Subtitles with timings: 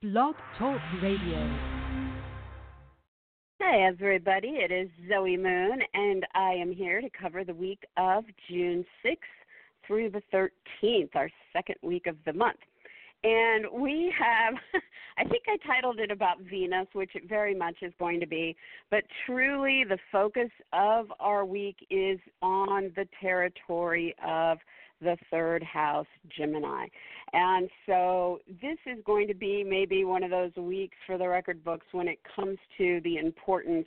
[0.00, 1.58] Blog Talk Radio.
[3.58, 4.50] Hey, everybody.
[4.50, 9.16] It is Zoe Moon, and I am here to cover the week of June 6th
[9.84, 12.60] through the 13th, our second week of the month.
[13.24, 14.54] And we have,
[15.18, 18.54] I think I titled it about Venus, which it very much is going to be,
[18.92, 24.58] but truly the focus of our week is on the territory of
[25.00, 26.06] the third house,
[26.36, 26.86] Gemini.
[27.32, 31.62] And so this is going to be maybe one of those weeks for the record
[31.64, 33.86] books when it comes to the importance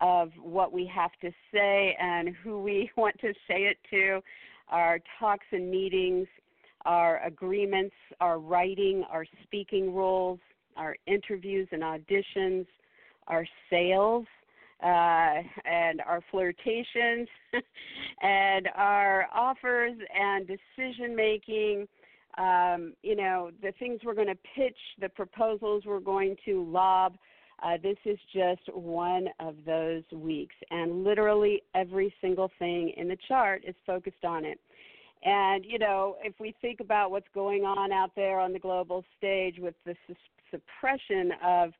[0.00, 4.20] of what we have to say and who we want to say it to,
[4.68, 6.26] our talks and meetings,
[6.84, 10.38] our agreements, our writing, our speaking roles,
[10.76, 12.66] our interviews and auditions,
[13.28, 14.26] our sales,
[14.82, 17.28] uh, and our flirtations,
[18.22, 21.86] and our offers and decision making.
[22.36, 27.16] Um, you know, the things we're going to pitch, the proposals we're going to lob.
[27.62, 33.16] Uh, this is just one of those weeks, and literally every single thing in the
[33.28, 34.58] chart is focused on it.
[35.24, 39.04] And, you know, if we think about what's going on out there on the global
[39.16, 40.14] stage with the su-
[40.50, 41.72] suppression of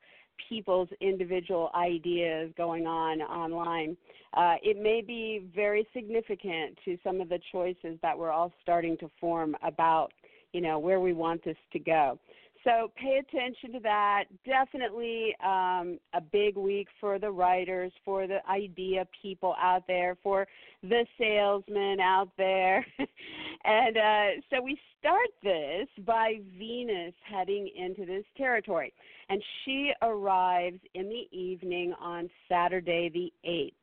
[0.49, 3.97] people's individual ideas going on online,
[4.33, 8.97] uh, it may be very significant to some of the choices that we're all starting
[8.97, 10.11] to form about,
[10.51, 12.19] you know, where we want this to go.
[12.65, 14.23] So pay attention to that.
[14.43, 20.47] Definitely um, a big week for the writers, for the idea people out there, for
[20.81, 22.83] the salesmen out there.
[23.63, 28.91] and uh, so we start this by Venus heading into this territory.
[29.29, 33.73] And she arrives in the evening on Saturday the 8th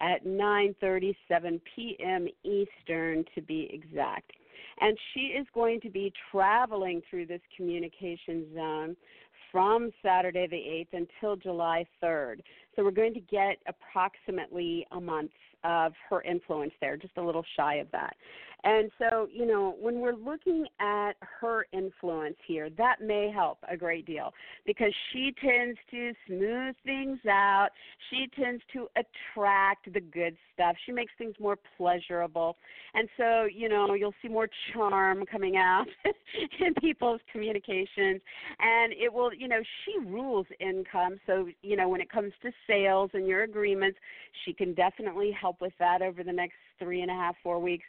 [0.00, 2.28] at 9:37 p.m.
[2.44, 4.32] Eastern to be exact.
[4.80, 8.96] And she is going to be traveling through this communication zone
[9.50, 10.56] from Saturday the
[10.96, 12.40] 8th until July 3rd.
[12.76, 15.30] So we're going to get approximately a month
[15.64, 18.14] of her influence there, just a little shy of that.
[18.64, 23.76] And so, you know, when we're looking at her influence here, that may help a
[23.76, 24.32] great deal
[24.66, 27.68] because she tends to smooth things out.
[28.10, 30.74] She tends to attract the good stuff.
[30.86, 32.56] She makes things more pleasurable.
[32.94, 35.86] And so, you know, you'll see more charm coming out
[36.60, 38.20] in people's communications.
[38.58, 41.20] And it will, you know, she rules income.
[41.26, 43.98] So, you know, when it comes to sales and your agreements,
[44.44, 47.84] she can definitely help with that over the next three and a half, four weeks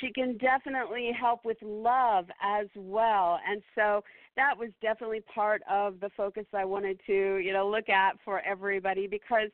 [0.00, 3.38] she can definitely help with love as well.
[3.48, 4.04] And so
[4.36, 8.40] that was definitely part of the focus I wanted to, you know, look at for
[8.40, 9.48] everybody because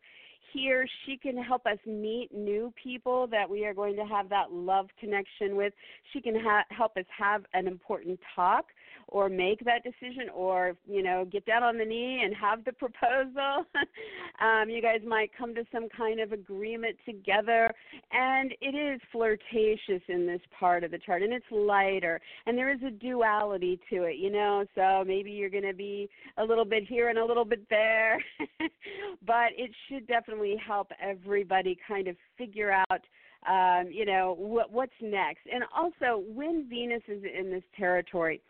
[0.53, 4.53] here she can help us meet new people that we are going to have that
[4.53, 5.73] love connection with.
[6.13, 8.67] She can ha- help us have an important talk
[9.09, 12.73] or make that decision or you know get down on the knee and have the
[12.73, 13.65] proposal
[14.41, 17.73] um, you guys might come to some kind of agreement together.
[18.13, 22.73] And it is flirtatious in this part of the chart and it's lighter and there
[22.73, 24.65] is a duality to it you know?
[24.75, 28.19] So maybe you're going to be a little bit here and a little bit there
[29.27, 33.01] but it should definitely help everybody kind of figure out
[33.49, 35.41] um, you know what, what's next?
[35.53, 38.41] And also when venus is in this territory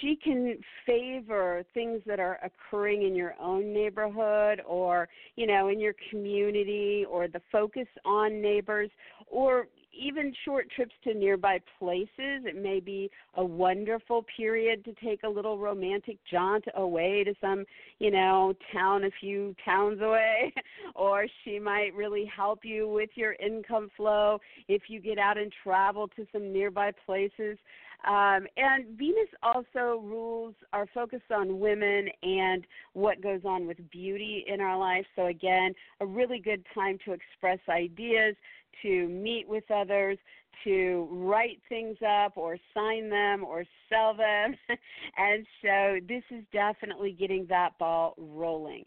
[0.00, 5.78] she can favor things that are occurring in your own neighborhood or you know in
[5.78, 8.90] your community or the focus on neighbors
[9.26, 12.44] or even short trips to nearby places.
[12.44, 17.64] It may be a wonderful period to take a little romantic jaunt away to some,
[17.98, 20.52] you know, town a few towns away.
[20.94, 24.38] or she might really help you with your income flow
[24.68, 27.58] if you get out and travel to some nearby places.
[28.06, 34.44] Um, and Venus also rules our focus on women and what goes on with beauty
[34.46, 35.04] in our life.
[35.16, 38.36] So, again, a really good time to express ideas,
[38.82, 40.18] to meet with others,
[40.64, 44.54] to write things up or sign them or sell them.
[45.16, 48.84] and so, this is definitely getting that ball rolling.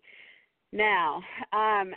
[0.73, 1.21] Now,
[1.53, 1.93] um,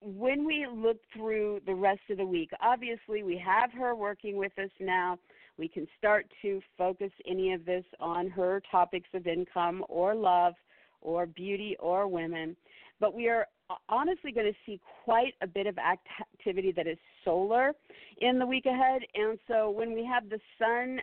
[0.00, 4.52] when we look through the rest of the week, obviously we have her working with
[4.58, 5.18] us now.
[5.58, 10.54] We can start to focus any of this on her topics of income or love
[11.00, 12.56] or beauty or women.
[13.00, 13.46] But we are
[13.88, 17.72] honestly going to see quite a bit of activity that is solar
[18.18, 19.02] in the week ahead.
[19.14, 21.00] And so when we have the sun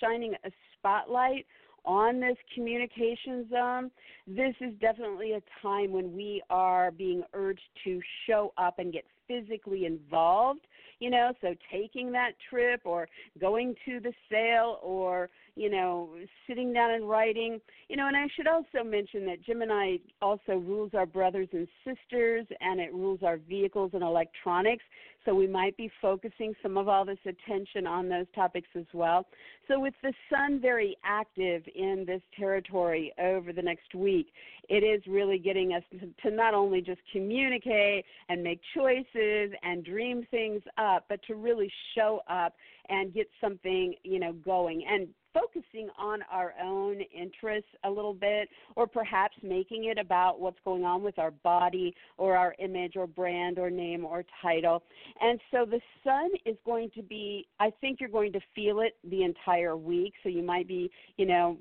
[0.00, 1.46] shining a spotlight
[1.84, 3.90] on this communication zone,
[4.26, 9.04] this is definitely a time when we are being urged to show up and get
[9.28, 10.60] physically involved
[10.98, 13.08] you know so taking that trip or
[13.40, 16.10] going to the sale or you know,
[16.46, 17.60] sitting down and writing.
[17.88, 22.46] You know, and I should also mention that Gemini also rules our brothers and sisters
[22.60, 24.84] and it rules our vehicles and electronics.
[25.24, 29.26] So we might be focusing some of all this attention on those topics as well.
[29.66, 34.28] So with the sun very active in this territory over the next week,
[34.68, 35.82] it is really getting us
[36.22, 41.72] to not only just communicate and make choices and dream things up, but to really
[41.96, 42.54] show up
[42.88, 44.84] and get something, you know, going.
[44.88, 50.58] And focusing on our own interests a little bit, or perhaps making it about what's
[50.64, 54.82] going on with our body or our image or brand or name or title.
[55.20, 58.96] And so the sun is going to be, I think you're going to feel it
[59.08, 60.14] the entire week.
[60.22, 61.58] So you might be, you know,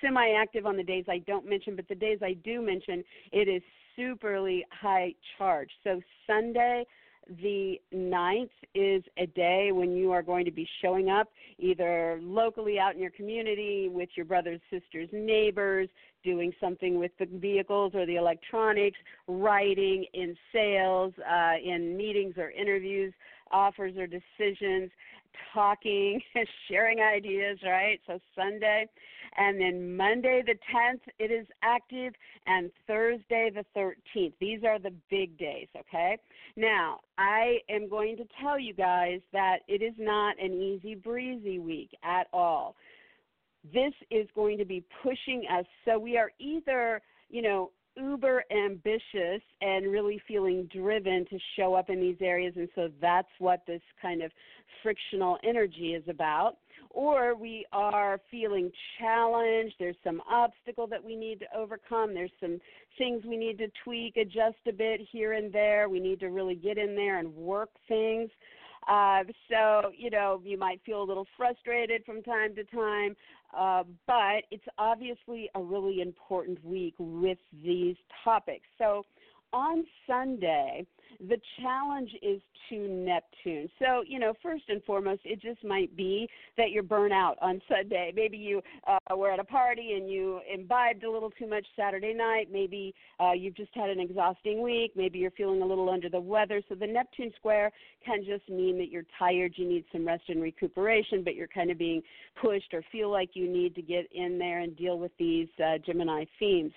[0.00, 3.48] semi active on the days I don't mention, but the days I do mention, it
[3.48, 3.62] is
[3.98, 5.70] superly high charge.
[5.84, 6.84] So Sunday,
[7.42, 11.28] the ninth is a day when you are going to be showing up
[11.58, 15.88] either locally out in your community with your brothers, sisters, neighbors,
[16.24, 22.50] doing something with the vehicles or the electronics, writing in sales, uh, in meetings or
[22.50, 23.12] interviews,
[23.52, 24.90] offers or decisions,
[25.52, 26.20] talking,
[26.68, 28.00] sharing ideas, right?
[28.06, 28.86] So Sunday.
[29.38, 32.12] And then Monday the 10th, it is active,
[32.46, 34.32] and Thursday the 13th.
[34.40, 36.18] These are the big days, okay?
[36.56, 41.60] Now, I am going to tell you guys that it is not an easy breezy
[41.60, 42.74] week at all.
[43.72, 45.66] This is going to be pushing us.
[45.84, 47.00] So we are either,
[47.30, 52.68] you know, uber ambitious and really feeling driven to show up in these areas and
[52.76, 54.30] so that's what this kind of
[54.82, 56.58] frictional energy is about
[56.98, 62.58] or we are feeling challenged there's some obstacle that we need to overcome there's some
[62.98, 66.56] things we need to tweak adjust a bit here and there we need to really
[66.56, 68.28] get in there and work things
[68.88, 73.14] uh, so, you know, you might feel a little frustrated from time to time,
[73.56, 78.64] uh, but it's obviously a really important week with these topics.
[78.78, 79.04] So,
[79.52, 80.86] on Sunday,
[81.20, 83.68] the challenge is to Neptune.
[83.78, 87.60] So, you know, first and foremost, it just might be that you're burnt out on
[87.68, 88.12] Sunday.
[88.14, 92.14] Maybe you uh, were at a party and you imbibed a little too much Saturday
[92.14, 92.48] night.
[92.52, 94.92] Maybe uh, you've just had an exhausting week.
[94.94, 96.62] Maybe you're feeling a little under the weather.
[96.68, 97.72] So, the Neptune square
[98.04, 101.70] can just mean that you're tired, you need some rest and recuperation, but you're kind
[101.70, 102.02] of being
[102.40, 105.78] pushed or feel like you need to get in there and deal with these uh,
[105.84, 106.72] Gemini themes.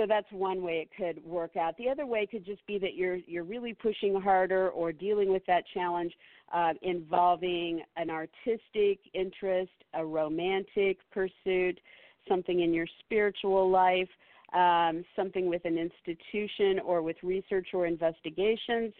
[0.00, 1.76] So that's one way it could work out.
[1.76, 5.44] The other way could just be that you're you're really pushing harder or dealing with
[5.44, 6.14] that challenge
[6.54, 11.78] uh, involving an artistic interest, a romantic pursuit,
[12.26, 14.08] something in your spiritual life,
[14.54, 18.94] um, something with an institution or with research or investigations,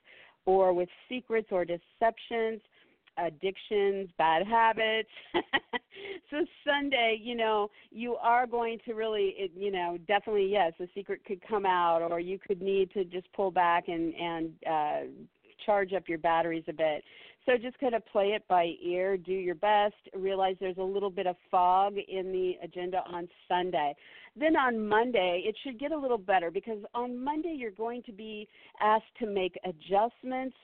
[0.44, 2.60] or with secrets or deceptions
[3.26, 5.08] addictions, bad habits.
[6.30, 10.86] so Sunday, you know, you are going to really, it, you know, definitely yes, a
[10.94, 15.00] secret could come out, or you could need to just pull back and and uh,
[15.64, 17.04] charge up your batteries a bit.
[17.46, 19.94] So just kind of play it by ear, do your best.
[20.14, 23.94] Realize there's a little bit of fog in the agenda on Sunday.
[24.36, 28.12] Then on Monday, it should get a little better because on Monday you're going to
[28.12, 28.46] be
[28.80, 30.56] asked to make adjustments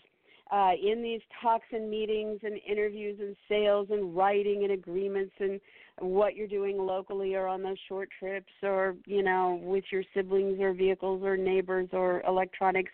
[0.51, 5.61] uh, in these talks and meetings and interviews and sales and writing and agreements and
[5.99, 10.61] what you're doing locally or on those short trips or you know with your siblings
[10.61, 12.93] or vehicles or neighbors or electronics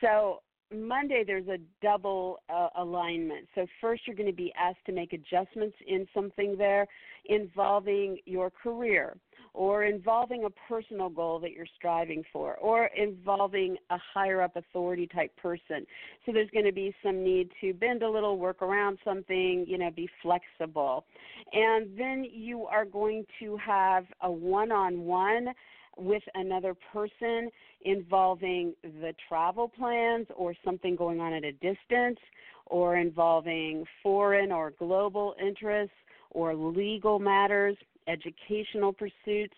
[0.00, 0.40] so
[0.74, 3.48] Monday there's a double uh, alignment.
[3.54, 6.86] So first you're going to be asked to make adjustments in something there
[7.26, 9.16] involving your career
[9.54, 15.06] or involving a personal goal that you're striving for or involving a higher up authority
[15.06, 15.86] type person.
[16.24, 19.78] So there's going to be some need to bend a little, work around something, you
[19.78, 21.04] know, be flexible.
[21.52, 25.48] And then you are going to have a one-on-one
[25.96, 27.50] with another person
[27.82, 32.18] involving the travel plans or something going on at a distance
[32.66, 35.94] or involving foreign or global interests
[36.30, 37.76] or legal matters,
[38.08, 39.54] educational pursuits,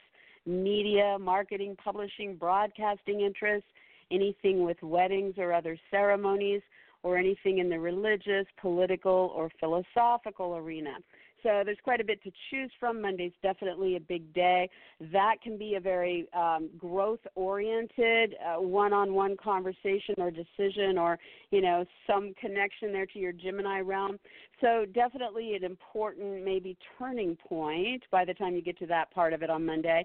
[0.47, 3.69] media, marketing, publishing, broadcasting interests,
[4.11, 6.62] anything with weddings or other ceremonies,
[7.02, 10.97] or anything in the religious, political, or philosophical arena.
[11.43, 13.01] So there's quite a bit to choose from.
[13.01, 14.69] Monday's definitely a big day.
[15.13, 20.99] That can be a very um, growth oriented, uh, one on one conversation or decision
[20.99, 21.19] or,
[21.51, 24.19] you know, some connection there to your Gemini realm.
[24.61, 29.33] So definitely an important, maybe turning point by the time you get to that part
[29.33, 30.05] of it on Monday.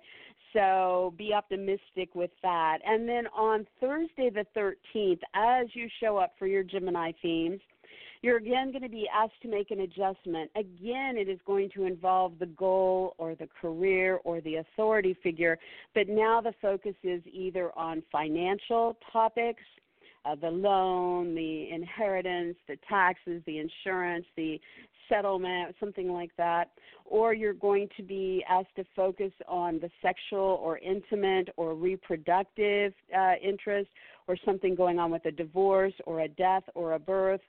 [0.53, 2.77] So be optimistic with that.
[2.85, 7.59] And then on Thursday the 13th, as you show up for your Gemini themes,
[8.25, 10.49] you're again going to be asked to make an adjustment.
[10.55, 15.59] Again, it is going to involve the goal or the career or the authority figure,
[15.93, 19.61] but now the focus is either on financial topics,
[20.25, 24.59] uh, the loan, the inheritance, the taxes, the insurance, the
[25.07, 26.71] settlement, something like that,
[27.05, 32.91] or you're going to be asked to focus on the sexual or intimate or reproductive
[33.15, 33.89] uh, interest,
[34.27, 37.41] or something going on with a divorce or a death or a birth.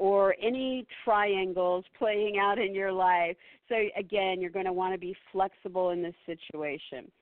[0.00, 3.36] Or any triangles playing out in your life.
[3.68, 7.12] So, again, you're going to want to be flexible in this situation.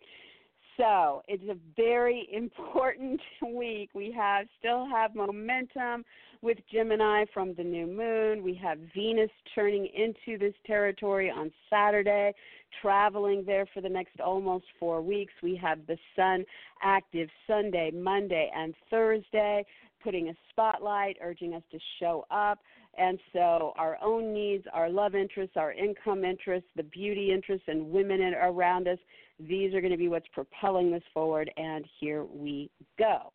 [0.78, 3.90] So it's a very important week.
[3.94, 6.04] We have still have momentum
[6.40, 8.44] with Gemini from the new moon.
[8.44, 12.32] We have Venus turning into this territory on Saturday,
[12.80, 15.32] traveling there for the next almost four weeks.
[15.42, 16.44] We have the Sun
[16.82, 19.66] active Sunday, Monday, and Thursday,
[20.02, 22.59] putting a spotlight, urging us to show up.
[22.97, 27.90] And so, our own needs, our love interests, our income interests, the beauty interests, and
[27.90, 28.99] women around us
[29.38, 33.33] these are going to be what's propelling this forward, and here we go.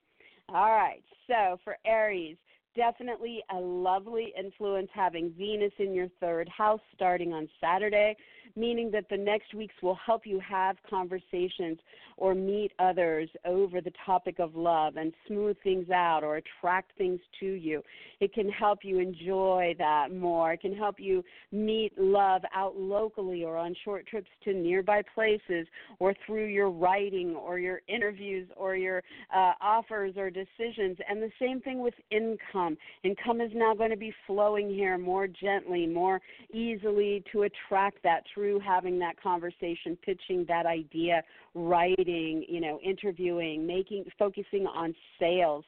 [0.50, 2.36] All right, so for Aries,
[2.76, 8.16] definitely a lovely influence having Venus in your third house starting on Saturday
[8.56, 11.80] meaning that the next weeks will help you have conversations
[12.18, 17.20] or meet others over the topic of love and smooth things out or attract things
[17.40, 17.82] to you.
[18.20, 20.54] It can help you enjoy that more.
[20.54, 25.68] It can help you meet love out locally or on short trips to nearby places
[26.00, 29.04] or through your writing or your interviews or your
[29.36, 30.98] uh, offers or decisions.
[31.10, 32.78] And the same thing with income.
[33.04, 36.22] Income is now going to be flowing here more gently, more
[36.54, 41.24] easily to attract that through having that conversation, pitching that idea,
[41.54, 45.64] writing, you know, interviewing, making, focusing on sales.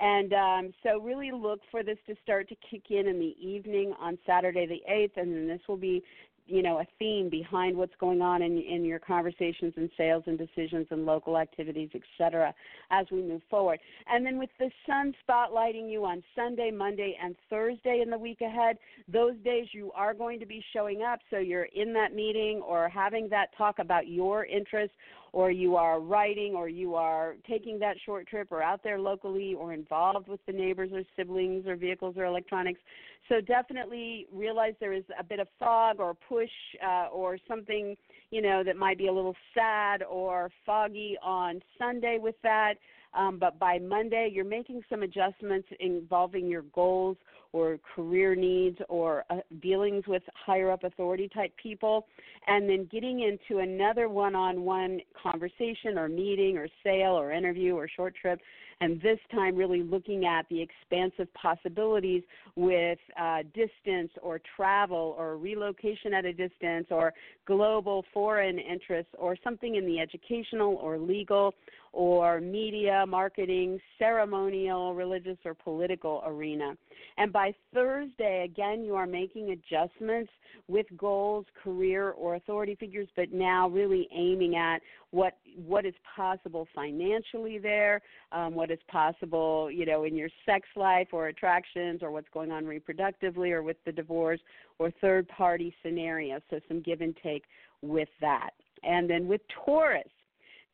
[0.00, 3.94] And um, so, really look for this to start to kick in in the evening
[4.00, 6.02] on Saturday the 8th, and then this will be
[6.46, 10.38] you know a theme behind what's going on in in your conversations and sales and
[10.38, 12.54] decisions and local activities etc
[12.90, 13.80] as we move forward.
[14.08, 18.40] And then with the sun spotlighting you on sunday monday and thursday in the week
[18.40, 22.62] ahead those days you are going to be showing up so you're in that meeting
[22.66, 24.94] or having that talk about your interests
[25.36, 29.52] or you are writing or you are taking that short trip or out there locally
[29.52, 32.80] or involved with the neighbors or siblings or vehicles or electronics
[33.28, 36.50] so definitely realize there is a bit of fog or push
[36.84, 37.96] uh, or something,
[38.30, 42.74] you know, that might be a little sad or foggy on Sunday with that.
[43.14, 47.16] Um, but by Monday, you're making some adjustments involving your goals
[47.56, 52.06] or career needs or uh, dealings with higher up authority type people,
[52.46, 57.74] and then getting into another one on one conversation or meeting or sale or interview
[57.74, 58.38] or short trip
[58.80, 62.22] and this time really looking at the expansive possibilities
[62.56, 67.12] with uh, distance or travel or relocation at a distance or
[67.46, 71.54] global foreign interests or something in the educational or legal
[71.96, 76.74] or media, marketing, ceremonial, religious, or political arena.
[77.16, 80.30] And by Thursday, again, you are making adjustments
[80.68, 86.68] with goals, career, or authority figures, but now really aiming at what what is possible
[86.74, 88.02] financially there,
[88.32, 92.52] um, what is possible, you know, in your sex life or attractions, or what's going
[92.52, 94.40] on reproductively, or with the divorce,
[94.78, 96.42] or third party scenarios.
[96.50, 97.44] So some give and take
[97.82, 98.50] with that.
[98.82, 100.04] And then with Taurus,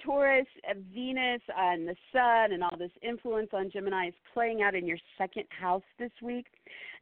[0.05, 4.75] Taurus, uh, Venus, and the Sun, and all this influence on Gemini is playing out
[4.75, 6.47] in your second house this week.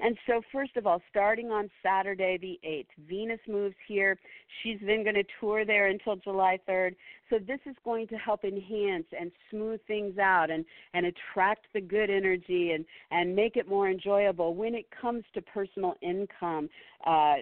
[0.03, 4.19] And so, first of all, starting on Saturday the 8th, Venus moves here.
[4.63, 6.97] She's then going to tour there until July 3rd.
[7.29, 10.65] So, this is going to help enhance and smooth things out and,
[10.95, 15.43] and attract the good energy and, and make it more enjoyable when it comes to
[15.43, 16.71] personal income
[17.07, 17.35] uh,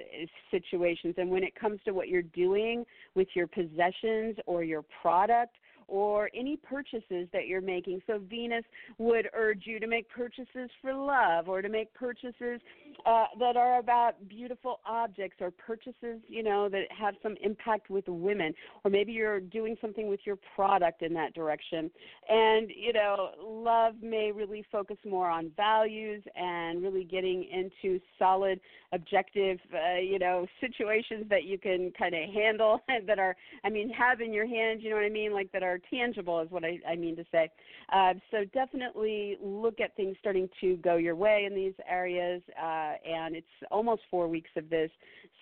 [0.51, 2.85] situations and when it comes to what you're doing
[3.15, 5.55] with your possessions or your product
[5.89, 8.01] or any purchases that you're making.
[8.07, 8.65] So Venus
[8.99, 12.61] would urge you to make purchases for love or to make purchases
[13.07, 18.07] uh, that are about beautiful objects or purchases, you know, that have some impact with
[18.07, 18.53] women.
[18.85, 21.91] Or maybe you're doing something with your product in that direction.
[22.29, 28.61] And, you know, love may really focus more on values and really getting into solid,
[28.93, 33.91] objective, uh, you know, situations that you can kind of handle that are, I mean,
[33.91, 36.51] have in your hands, you know what I mean, like that are more tangible, is
[36.51, 37.51] what I, I mean to say.
[37.93, 42.95] Uh, so definitely look at things starting to go your way in these areas, uh,
[43.09, 44.91] and it's almost four weeks of this,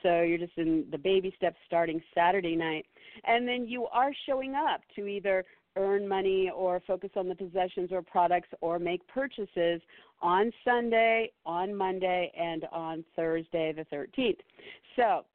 [0.02, 2.87] so you're just in the baby steps starting Saturday night,
[3.25, 5.45] and then you are showing up to either
[5.76, 9.83] earn money or focus on the possessions or products or make purchases
[10.23, 14.38] on Sunday, on Monday, and on Thursday the 13th.
[14.97, 15.26] So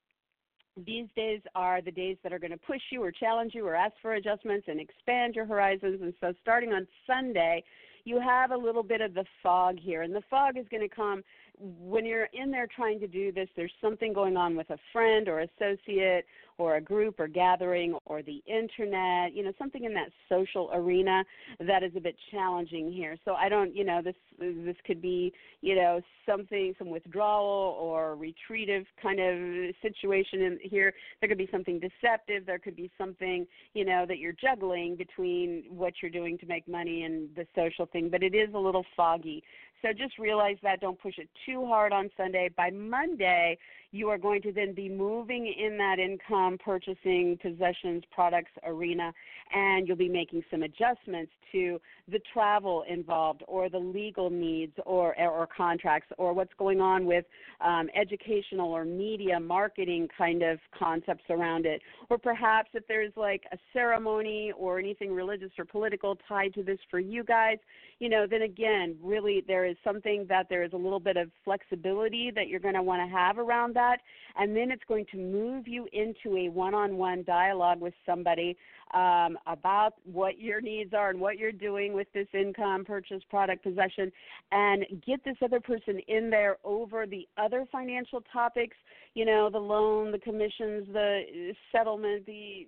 [0.86, 3.76] these days are the days that are going to push you or challenge you or
[3.76, 6.02] ask for adjustments and expand your horizons.
[6.02, 7.64] And so starting on Sunday,
[8.06, 10.02] you have a little bit of the fog here.
[10.02, 11.24] And the fog is going to come
[11.62, 15.28] when you're in there trying to do this, there's something going on with a friend
[15.28, 16.26] or associate
[16.58, 21.24] or a group or gathering or the internet, you know, something in that social arena
[21.60, 23.18] that is a bit challenging here.
[23.26, 28.16] So I don't, you know, this this could be, you know, something some withdrawal or
[28.16, 30.94] retreative kind of situation in here.
[31.20, 35.64] There could be something deceptive, there could be something, you know, that you're juggling between
[35.70, 38.86] what you're doing to make money and the social thing, but it is a little
[38.96, 39.44] foggy.
[39.82, 40.80] So just realize that.
[40.80, 42.50] Don't push it too hard on Sunday.
[42.56, 43.58] By Monday,
[43.92, 49.12] you are going to then be moving in that income purchasing possessions products arena
[49.54, 51.80] and you'll be making some adjustments to
[52.10, 57.26] the travel involved or the legal needs or or contracts or what's going on with
[57.60, 61.82] um, educational or media marketing kind of concepts around it.
[62.10, 66.80] Or perhaps if there's like a ceremony or anything religious or political tied to this
[66.90, 67.58] for you guys
[68.00, 71.30] you know then again really there is something that there is a little bit of
[71.44, 73.98] flexibility that you're going to want to have around that that,
[74.38, 78.56] and then it's going to move you into a one on one dialogue with somebody
[78.94, 83.64] um, about what your needs are and what you're doing with this income, purchase, product,
[83.64, 84.12] possession,
[84.52, 88.76] and get this other person in there over the other financial topics,
[89.14, 92.68] you know, the loan, the commissions, the settlement, the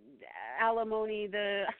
[0.62, 1.64] alimony, the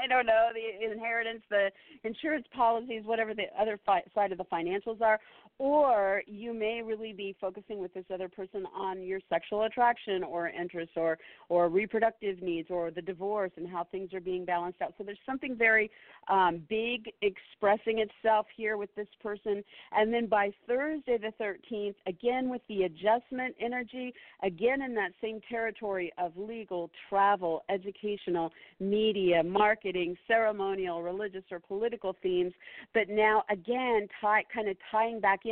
[0.00, 1.68] I don't know the inheritance, the
[2.04, 5.18] insurance policies, whatever the other fi- side of the financials are,
[5.60, 10.48] or you may really be focusing with this other person on your sexual attraction or
[10.48, 11.18] interest or
[11.50, 14.94] or reproductive needs or the divorce and how things are being balanced out.
[14.96, 15.90] So there's something very
[16.28, 19.62] um, big expressing itself here with this person.
[19.92, 25.40] And then by thursday the 13th again with the adjustment energy again in that same
[25.46, 32.52] territory of legal travel educational media marketing ceremonial religious or political themes
[32.94, 35.49] but now again tie, kind of tying back in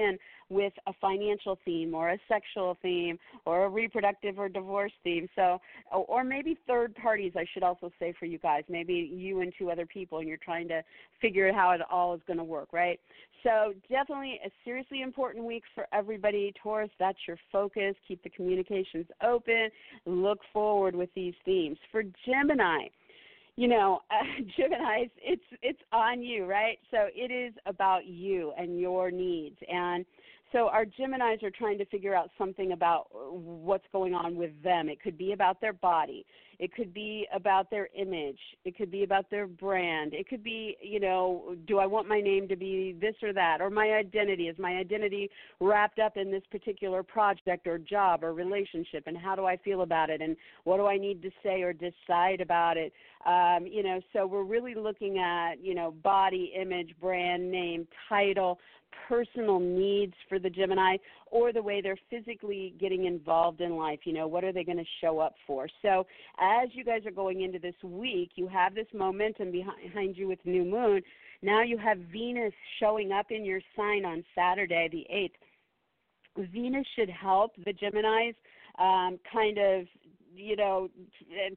[0.50, 5.28] with a financial theme or a sexual theme or a reproductive or divorce theme.
[5.36, 5.60] So,
[5.92, 9.70] or maybe third parties, I should also say for you guys, maybe you and two
[9.70, 10.82] other people, and you're trying to
[11.20, 12.98] figure out how it all is going to work, right?
[13.42, 16.52] So, definitely a seriously important week for everybody.
[16.62, 17.94] Taurus, that's your focus.
[18.06, 19.68] Keep the communications open.
[20.06, 21.78] Look forward with these themes.
[21.92, 22.86] For Gemini,
[23.58, 26.78] you know, uh, Gemini's, it's it's on you, right?
[26.92, 30.06] So it is about you and your needs, and
[30.52, 34.88] so our Geminis are trying to figure out something about what's going on with them.
[34.88, 36.24] It could be about their body.
[36.58, 38.38] It could be about their image.
[38.64, 40.12] It could be about their brand.
[40.12, 43.60] It could be, you know, do I want my name to be this or that?
[43.60, 44.48] Or my identity.
[44.48, 45.30] Is my identity
[45.60, 49.04] wrapped up in this particular project or job or relationship?
[49.06, 50.20] And how do I feel about it?
[50.20, 52.92] And what do I need to say or decide about it?
[53.24, 58.58] Um, you know, so we're really looking at, you know, body, image, brand, name, title,
[59.08, 60.96] personal needs for the Gemini
[61.30, 64.00] or the way they're physically getting involved in life.
[64.04, 65.68] You know, what are they going to show up for?
[65.82, 66.06] So,
[66.38, 70.38] as you guys are going into this week, you have this momentum behind you with
[70.44, 71.02] new moon.
[71.42, 76.48] Now you have Venus showing up in your sign on Saturday, the 8th.
[76.52, 78.34] Venus should help the Geminis
[78.78, 79.86] um, kind of
[80.34, 80.88] you know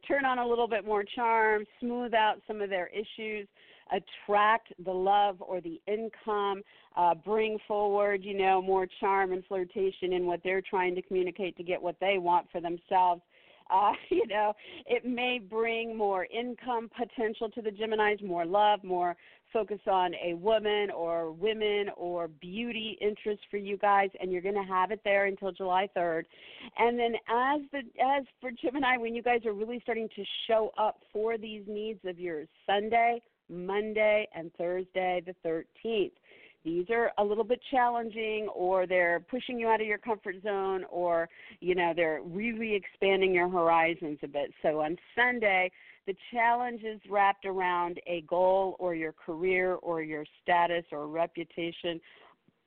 [0.08, 3.48] turn on a little bit more charm smooth out some of their issues
[3.92, 6.62] attract the love or the income,
[6.96, 11.56] uh, bring forward, you know, more charm and flirtation in what they're trying to communicate
[11.58, 13.22] to get what they want for themselves.
[13.72, 14.52] Uh, you know,
[14.86, 19.16] it may bring more income potential to the Geminis, more love, more
[19.54, 24.56] focus on a woman or women or beauty interest for you guys and you're going
[24.56, 26.24] to have it there until July 3rd.
[26.78, 30.72] And then as the as for Gemini when you guys are really starting to show
[30.78, 36.12] up for these needs of yours Sunday, Monday and Thursday the 13th.
[36.64, 40.86] These are a little bit challenging or they're pushing you out of your comfort zone
[40.92, 41.28] or
[41.60, 44.54] you know they're really expanding your horizons a bit.
[44.62, 45.72] So on Sunday,
[46.06, 52.00] the challenge is wrapped around a goal or your career or your status or reputation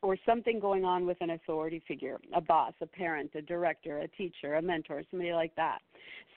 [0.05, 4.09] or something going on with an authority figure, a boss, a parent, a director, a
[4.09, 5.79] teacher, a mentor, somebody like that.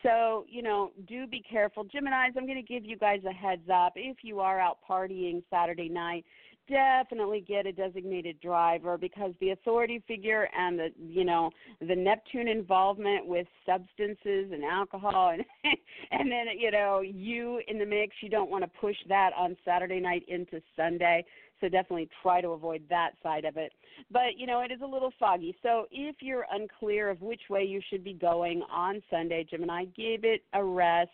[0.04, 1.84] So, you know, do be careful.
[1.84, 3.94] Geminis, I'm going to give you guys a heads up.
[3.98, 6.24] If you are out partying Saturday night,
[6.70, 11.50] definitely get a designated driver because the authority figure and the you know
[11.80, 15.44] the Neptune involvement with substances and alcohol and
[16.12, 19.56] and then you know you in the mix you don't want to push that on
[19.64, 21.24] Saturday night into Sunday
[21.60, 23.74] so definitely try to avoid that side of it.
[24.12, 25.56] But you know it is a little foggy.
[25.64, 30.24] So if you're unclear of which way you should be going on Sunday Gemini give
[30.24, 31.12] it a rest.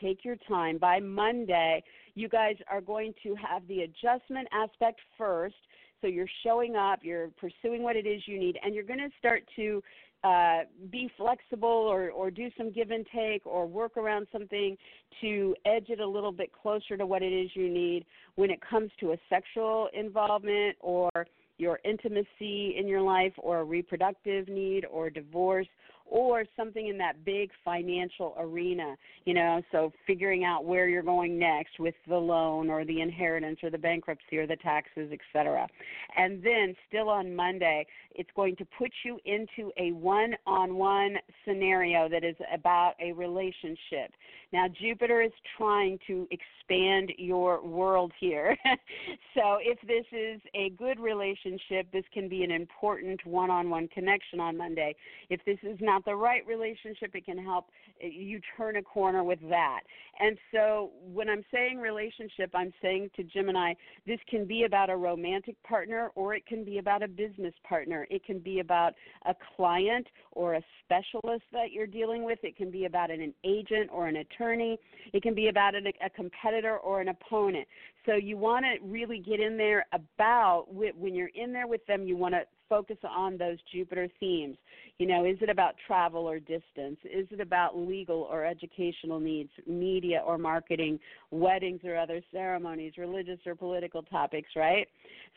[0.00, 0.78] Take your time.
[0.78, 1.82] By Monday
[2.14, 5.56] you guys are going to have the adjustment aspect first.
[6.00, 9.10] So you're showing up, you're pursuing what it is you need, and you're going to
[9.18, 9.82] start to
[10.22, 14.76] uh, be flexible or, or do some give and take or work around something
[15.20, 18.04] to edge it a little bit closer to what it is you need
[18.34, 21.10] when it comes to a sexual involvement or
[21.56, 25.66] your intimacy in your life or a reproductive need or divorce
[26.10, 31.38] or something in that big financial arena, you know, so figuring out where you're going
[31.38, 35.68] next with the loan or the inheritance or the bankruptcy or the taxes, etc.
[36.16, 42.24] And then still on Monday, it's going to put you into a one-on-one scenario that
[42.24, 44.10] is about a relationship.
[44.52, 48.56] Now Jupiter is trying to expand your world here.
[49.34, 54.56] so if this is a good relationship, this can be an important one-on-one connection on
[54.56, 54.96] Monday.
[55.28, 57.66] If this is not the right relationship, it can help
[58.02, 59.80] uh, you turn a corner with that.
[60.18, 63.74] And so when I'm saying relationship, I'm saying to Gemini,
[64.06, 68.06] this can be about a romantic partner or it can be about a business partner.
[68.10, 68.94] It can be about
[69.26, 72.38] a client or a specialist that you're dealing with.
[72.42, 74.78] It can be about an agent or an attorney.
[75.12, 77.66] It can be about a competitor or an opponent.
[78.06, 82.06] So you want to really get in there about when you're in there with them,
[82.06, 84.56] you want to focus on those Jupiter themes.
[84.98, 86.98] You know, is it about travel or distance?
[87.04, 93.40] Is it about legal or educational needs, media or marketing, weddings or other ceremonies, religious
[93.46, 94.86] or political topics, right?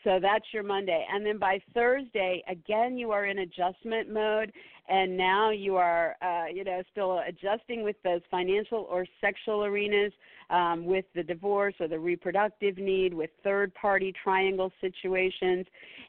[0.04, 1.04] So that's your Monday.
[1.12, 4.52] And then by Thursday, again, you are in adjustment mode
[4.88, 10.12] and now you are, uh, you know, still adjusting with those financial or sexual arenas,
[10.50, 15.66] um, with the divorce or the reproductive need, with third-party triangle situations,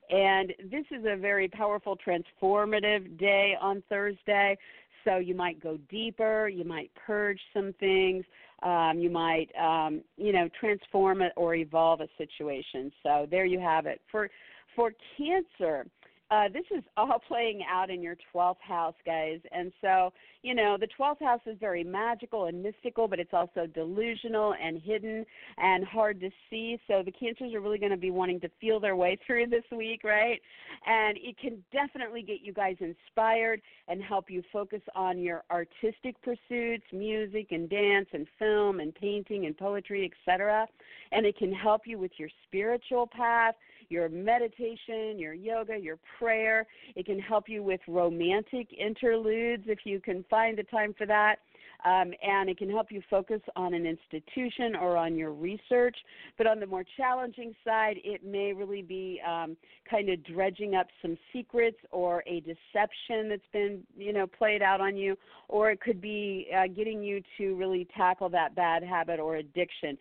[0.09, 4.57] and this is a very powerful, transformative day on Thursday.
[5.03, 8.25] So you might go deeper, you might purge some things,
[8.63, 12.91] um, you might, um, you know, transform it or evolve a situation.
[13.03, 14.01] So there you have it.
[14.11, 14.29] For
[14.75, 15.85] for Cancer,
[16.31, 19.39] uh, this is all playing out in your 12th house, guys.
[19.51, 20.11] And so,
[20.41, 24.81] you know, the 12th house is very magical and mystical, but it's also delusional and
[24.81, 25.25] hidden
[25.57, 26.79] and hard to see.
[26.87, 29.63] So the cancers are really going to be wanting to feel their way through this
[29.75, 30.41] week, right?
[30.85, 36.15] And it can definitely get you guys inspired and help you focus on your artistic
[36.21, 40.67] pursuits, music and dance and film and painting and poetry, etc.
[41.11, 43.55] And it can help you with your spiritual path
[43.89, 46.65] your meditation, your yoga, your prayer.
[46.95, 51.37] It can help you with romantic interludes if you can find the time for that.
[51.83, 55.95] Um, and it can help you focus on an institution or on your research.
[56.37, 59.55] But on the more challenging side, it may really be um,
[59.87, 64.81] kind of dredging up some secrets or a deception that's been, you know, played out
[64.81, 65.15] on you,
[65.47, 69.97] or it could be uh, getting you to really tackle that bad habit or addiction.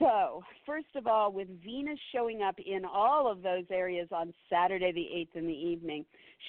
[0.00, 4.92] So, first of all, with Venus showing up in all of those areas on Saturday
[4.92, 6.06] the 8th in the evening,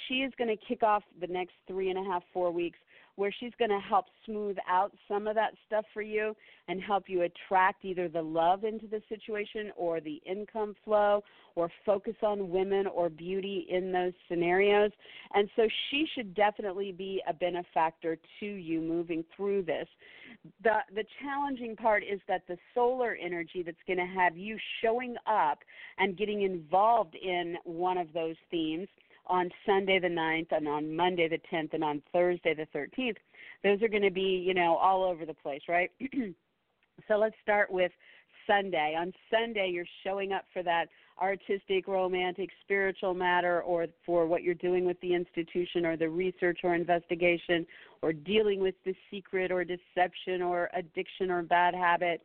[0.07, 2.79] she is going to kick off the next three and a half, four weeks
[3.21, 6.35] where she's going to help smooth out some of that stuff for you
[6.67, 11.69] and help you attract either the love into the situation or the income flow or
[11.85, 14.89] focus on women or beauty in those scenarios.
[15.35, 19.87] And so she should definitely be a benefactor to you moving through this.
[20.63, 25.15] The the challenging part is that the solar energy that's going to have you showing
[25.27, 25.59] up
[25.99, 28.87] and getting involved in one of those themes
[29.27, 33.17] on Sunday the 9th and on Monday the 10th and on Thursday the 13th,
[33.63, 35.91] those are going to be, you know, all over the place, right?
[37.07, 37.91] so let's start with
[38.47, 38.95] Sunday.
[38.97, 40.87] On Sunday, you're showing up for that
[41.21, 46.61] artistic, romantic, spiritual matter or for what you're doing with the institution or the research
[46.63, 47.65] or investigation
[48.01, 52.21] or dealing with the secret or deception or addiction or bad habit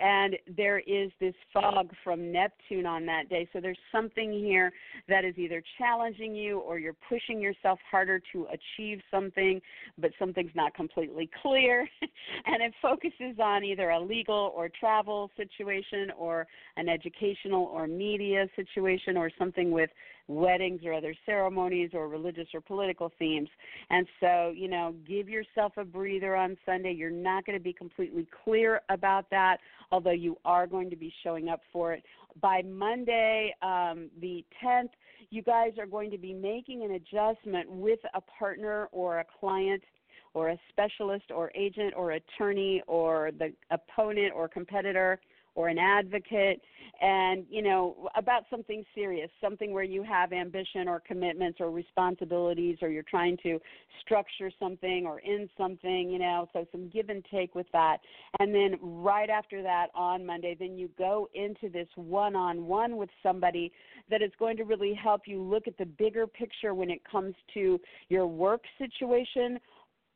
[0.00, 3.48] and there is this fog from Neptune on that day.
[3.52, 4.72] So there's something here
[5.08, 9.60] that is either challenging you or you're pushing yourself harder to achieve something,
[9.98, 11.86] but something's not completely clear.
[12.46, 18.46] and it focuses on either a legal or travel situation or an educational or media
[18.56, 19.90] situation or something with
[20.30, 23.48] weddings or other ceremonies or religious or political themes.
[23.90, 26.92] And so, you know, give yourself a breather on Sunday.
[26.92, 29.58] You're not going to be completely clear about that,
[29.90, 32.02] although you are going to be showing up for it.
[32.40, 34.90] By Monday, um, the 10th,
[35.30, 39.82] you guys are going to be making an adjustment with a partner or a client
[40.32, 45.20] or a specialist or agent or attorney or the opponent or competitor
[45.54, 46.60] or an advocate
[47.00, 52.76] and you know about something serious something where you have ambition or commitments or responsibilities
[52.82, 53.58] or you're trying to
[54.00, 57.98] structure something or end something you know so some give and take with that.
[58.38, 62.96] And then right after that on monday then you go into this one on one
[62.96, 63.72] with somebody
[64.10, 67.34] that is going to really help you look at the bigger picture when it comes
[67.54, 69.58] to your work situation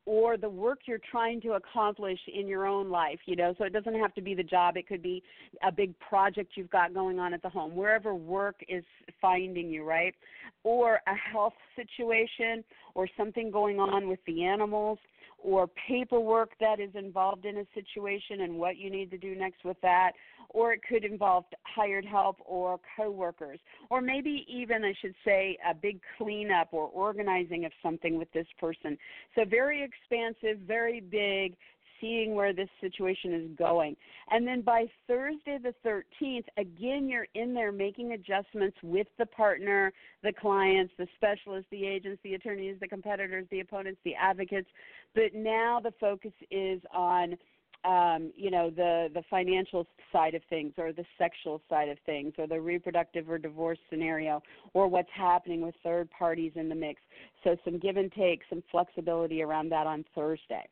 [0.06, 3.54] or the work you're trying to accomplish in your own life, you know.
[3.56, 5.22] So it doesn't have to be the job, it could be
[5.66, 8.84] a big project you've got going on at the home, wherever work is
[9.20, 10.14] finding you, right?
[10.62, 12.64] Or a health situation
[12.94, 14.98] or something going on with the animals
[15.44, 19.64] or paperwork that is involved in a situation and what you need to do next
[19.64, 20.12] with that
[20.54, 23.59] or it could involve hired help or coworkers,
[23.90, 28.46] or maybe even, I should say, a big cleanup or organizing of something with this
[28.59, 28.96] person.
[29.35, 31.57] So, very expansive, very big,
[32.00, 33.96] seeing where this situation is going.
[34.30, 39.92] And then by Thursday the 13th, again, you're in there making adjustments with the partner,
[40.22, 44.68] the clients, the specialists, the agents, the attorneys, the competitors, the opponents, the advocates.
[45.14, 47.37] But now the focus is on
[47.85, 52.33] um, you know the the financial side of things or the sexual side of things
[52.38, 57.00] or the reproductive or divorce scenario or what's happening with third parties in the mix
[57.42, 60.66] so some give and take some flexibility around that on thursday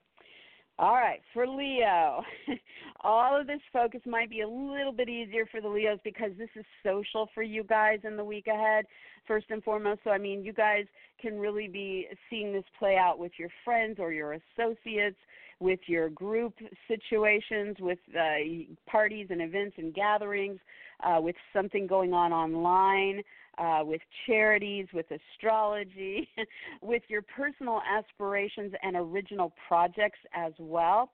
[0.79, 2.23] all right, for Leo,
[3.03, 6.49] all of this focus might be a little bit easier for the Leos because this
[6.57, 8.87] is social for you guys in the week ahead,
[9.27, 10.01] first and foremost.
[10.05, 10.87] So, I mean, you guys
[11.21, 15.19] can really be seeing this play out with your friends or your associates
[15.61, 16.55] with your group
[16.89, 20.59] situations, with uh, parties and events and gatherings,
[21.05, 23.23] uh, with something going on online,
[23.59, 26.29] uh, with charities, with astrology,
[26.83, 31.11] with your personal aspirations and original projects as well.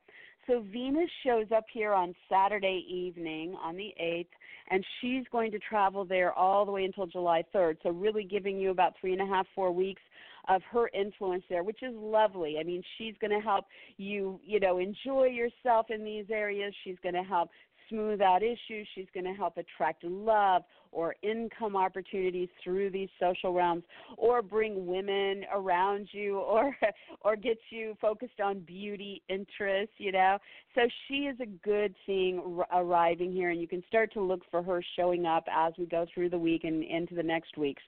[0.46, 4.29] So Venus shows up here on Saturday evening on the 8th,
[4.70, 7.77] and she's going to travel there all the way until July 3rd.
[7.83, 10.01] So really giving you about three and a half, four weeks
[10.48, 12.57] of her influence there, which is lovely.
[12.59, 13.66] I mean, she's going to help
[13.98, 16.74] you, you know, enjoy yourself in these areas.
[16.83, 17.51] She's going to help
[17.90, 18.88] smooth out issues.
[18.94, 23.85] She's going to help attract love or income opportunities through these social realms,
[24.16, 26.77] or bring women around you, or
[27.22, 29.94] or get you focused on beauty interests.
[29.98, 30.38] You know,
[30.74, 34.62] so she is a good thing arriving here, and you can start to look for
[34.62, 37.83] her showing up as we go through the week and into the next weeks.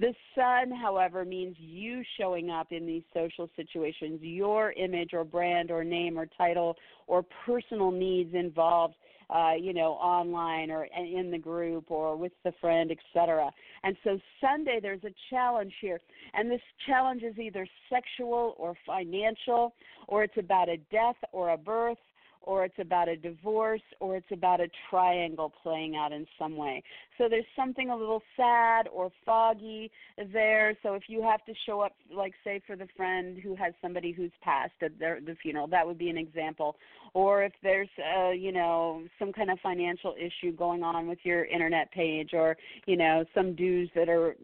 [0.00, 5.70] The sun, however, means you showing up in these social situations, your image or brand
[5.70, 6.76] or name or title
[7.06, 8.94] or personal needs involved
[9.32, 13.50] uh, you know, online or in the group or with the friend, etc.
[13.82, 16.00] And so Sunday there's a challenge here,
[16.34, 19.74] and this challenge is either sexual or financial,
[20.08, 21.98] or it's about a death or a birth
[22.44, 26.82] or it's about a divorce, or it's about a triangle playing out in some way.
[27.18, 29.90] So there's something a little sad or foggy
[30.32, 30.76] there.
[30.82, 34.12] So if you have to show up, like say for the friend who has somebody
[34.12, 36.76] who's passed at their, the funeral, that would be an example.
[37.14, 41.44] Or if there's, uh, you know, some kind of financial issue going on with your
[41.44, 44.36] internet page, or you know, some dues that are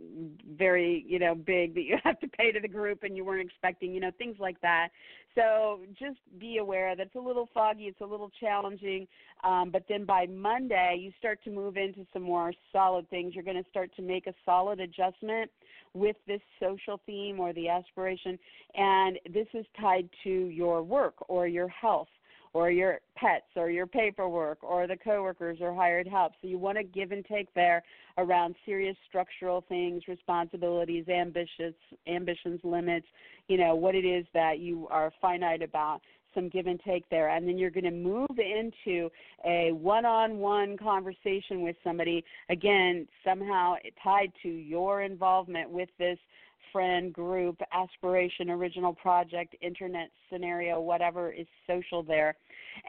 [0.57, 3.47] very, you know, big that you have to pay to the group and you weren't
[3.47, 4.89] expecting, you know, things like that.
[5.35, 9.07] So just be aware that it's a little foggy, it's a little challenging,
[9.45, 13.35] um, but then by Monday you start to move into some more solid things.
[13.35, 15.51] You're going to start to make a solid adjustment
[15.95, 18.39] with this social theme or the aspiration,
[18.75, 22.09] and this is tied to your work or your health
[22.59, 26.33] or your pets or your paperwork or the coworkers or hired help.
[26.43, 27.85] So you want to give and take there
[28.17, 31.77] around serious structural things, responsibilities, ambitions,
[32.09, 33.07] ambitions, limits,
[33.47, 36.01] you know, what it is that you are finite about
[36.35, 37.29] some give and take there.
[37.29, 39.09] And then you're going to move into
[39.47, 46.19] a one on one conversation with somebody, again, somehow tied to your involvement with this
[46.73, 52.37] friend, group, aspiration, original project, internet scenario, whatever is social there.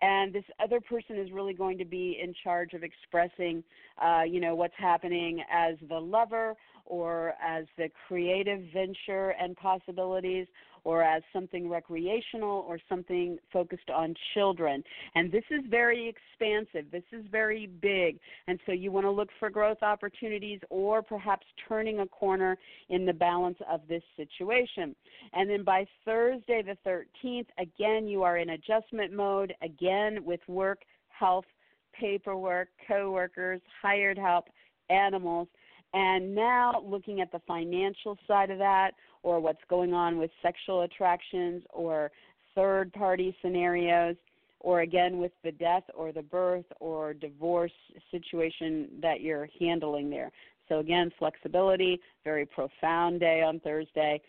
[0.01, 3.63] And this other person is really going to be in charge of expressing,
[4.03, 10.47] uh, you know, what's happening as the lover or as the creative venture and possibilities
[10.83, 14.83] or as something recreational or something focused on children.
[15.15, 18.19] And this is very expansive, this is very big.
[18.47, 22.57] And so you want to look for growth opportunities or perhaps turning a corner
[22.89, 24.95] in the balance of this situation.
[25.33, 30.79] And then by Thursday the 13th, again, you are in adjustment mode, again with work,
[31.09, 31.45] health,
[31.93, 34.45] paperwork, coworkers, hired help,
[34.89, 35.47] animals.
[35.93, 38.91] And now looking at the financial side of that,
[39.23, 42.11] or what's going on with sexual attractions or
[42.55, 44.15] third party scenarios
[44.59, 47.71] or again with the death or the birth or divorce
[48.11, 50.31] situation that you're handling there.
[50.67, 54.21] So again, flexibility, very profound day on Thursday.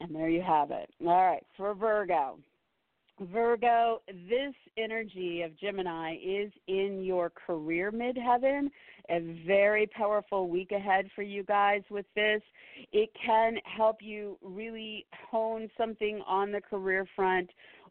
[0.00, 0.90] And there you have it.
[1.00, 2.38] All right, for Virgo.
[3.20, 8.70] Virgo, this energy of Gemini is in your career midheaven.
[9.08, 12.42] A very powerful week ahead for you guys with this.
[12.92, 17.48] It can help you really hone something on the career front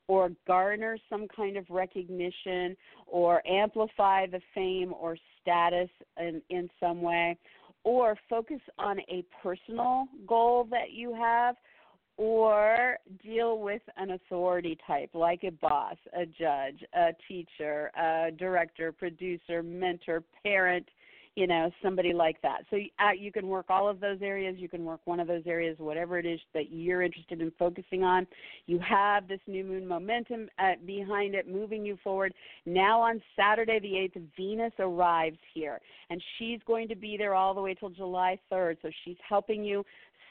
[0.08, 7.02] or garner some kind of recognition or amplify the fame or status in, in some
[7.02, 7.38] way
[7.84, 11.56] or focus on a personal goal that you have
[12.18, 18.92] or deal with an authority type like a boss, a judge, a teacher, a director,
[18.92, 20.88] producer, mentor, parent,
[21.36, 22.62] you know, somebody like that.
[22.70, 24.56] So uh, you can work all of those areas.
[24.58, 28.04] You can work one of those areas, whatever it is that you're interested in focusing
[28.04, 28.26] on.
[28.68, 32.34] You have this new moon momentum uh, behind it, moving you forward.
[32.66, 37.54] Now on Saturday the 8th, Venus arrives here, and she's going to be there all
[37.54, 38.78] the way till July 3rd.
[38.82, 39.84] So she's helping you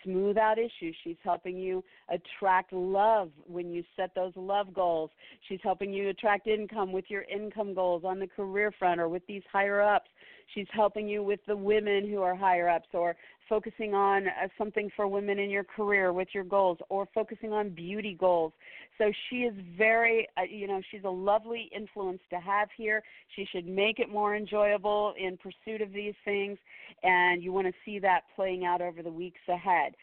[0.05, 0.97] smooth out issues.
[1.03, 5.11] She's helping you attract love when you set those love goals.
[5.49, 9.27] She's helping you attract income with your income goals on the career front or with
[9.27, 10.11] these higher ups.
[10.53, 13.17] She's helping you with the women who are higher ups or
[13.49, 17.71] focusing on uh, something for women in your career with your goals or focusing on
[17.71, 18.53] beauty goals.
[18.99, 23.03] So she is very, uh, you know, she's a lovely influence to have here.
[23.37, 26.59] She should make it more enjoyable in pursuit of these things,
[27.03, 29.95] and you want to see that playing out over the weeks ahead.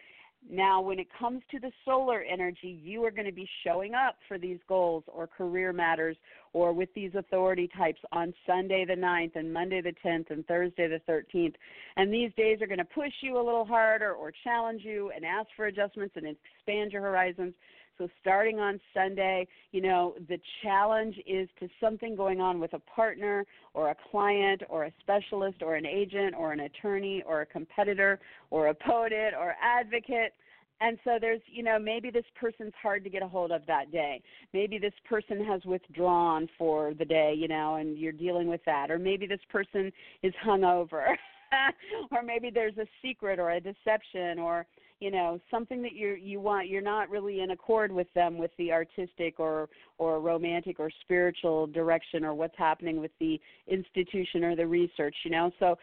[0.50, 4.18] Now, when it comes to the solar energy, you are going to be showing up
[4.28, 6.18] for these goals or career matters
[6.54, 10.88] or with these authority types on Sunday the 9th and Monday the 10th and Thursday
[10.88, 11.54] the 13th.
[11.96, 15.24] And these days are going to push you a little harder or challenge you and
[15.24, 17.54] ask for adjustments and expand your horizons.
[17.98, 22.80] So starting on Sunday, you know, the challenge is to something going on with a
[22.80, 27.46] partner or a client or a specialist or an agent or an attorney or a
[27.46, 30.34] competitor or a poet or advocate.
[30.80, 33.92] And so there's, you know, maybe this person's hard to get a hold of that
[33.92, 34.22] day.
[34.52, 38.90] Maybe this person has withdrawn for the day, you know, and you're dealing with that.
[38.90, 39.92] Or maybe this person
[40.24, 41.06] is hungover.
[42.12, 44.66] or maybe there's a secret or a deception or
[45.02, 48.52] you know something that you you want you're not really in accord with them with
[48.58, 54.56] the artistic or or romantic or spiritual direction or what's happening with the institution or
[54.56, 55.52] the research you know?
[55.60, 55.78] So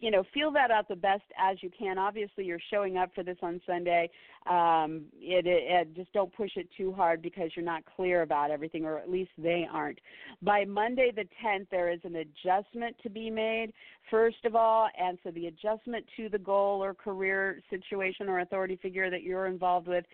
[0.00, 1.98] you know feel that out the best as you can.
[1.98, 4.10] Obviously you're showing up for this on sunday.
[4.48, 8.50] Um it, it, it just don't push it too hard because you're not clear about
[8.50, 9.98] everything or at least they aren't.
[10.42, 13.72] By monday the 10th there is an adjustment to be made
[14.10, 18.78] first of all and so the adjustment to the goal or career situation or authority
[18.80, 20.04] figure that you're involved with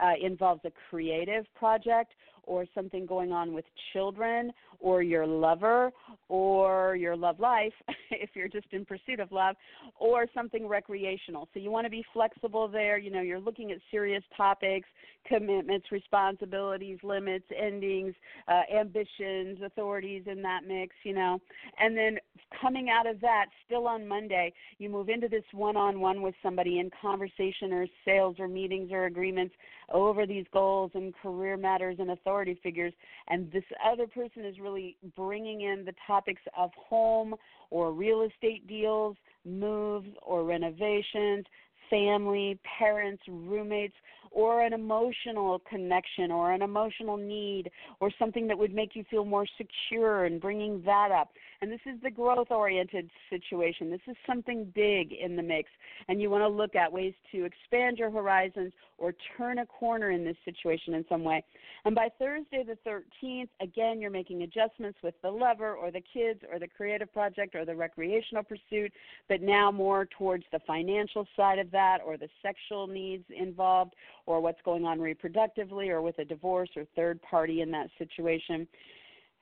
[0.00, 2.12] uh, involves a creative project
[2.50, 5.92] or something going on with children or your lover
[6.28, 7.72] or your love life
[8.10, 9.54] if you're just in pursuit of love
[10.00, 11.48] or something recreational.
[11.54, 12.98] So you want to be flexible there.
[12.98, 14.88] You know, you're looking at serious topics,
[15.28, 18.14] commitments, responsibilities, limits, endings,
[18.48, 21.38] uh, ambitions, authorities in that mix, you know.
[21.78, 22.18] And then
[22.60, 26.34] coming out of that, still on Monday, you move into this one on one with
[26.42, 29.54] somebody in conversation or sales or meetings or agreements
[29.92, 32.92] over these goals and career matters and authority figures.
[33.28, 37.34] And this other person is really bringing in the topics of home
[37.70, 41.44] or real estate deals, moves or renovations,
[41.88, 43.94] family, parents, roommates,
[44.30, 49.24] or an emotional connection or an emotional need or something that would make you feel
[49.24, 51.30] more secure and bringing that up.
[51.62, 53.90] And this is the growth oriented situation.
[53.90, 55.68] This is something big in the mix.
[56.08, 60.10] And you want to look at ways to expand your horizons or turn a corner
[60.10, 61.42] in this situation in some way.
[61.84, 66.40] And by Thursday the 13th, again, you're making adjustments with the lover or the kids
[66.50, 68.92] or the creative project or the recreational pursuit,
[69.28, 73.94] but now more towards the financial side of that or the sexual needs involved
[74.30, 78.66] or what's going on reproductively or with a divorce or third party in that situation.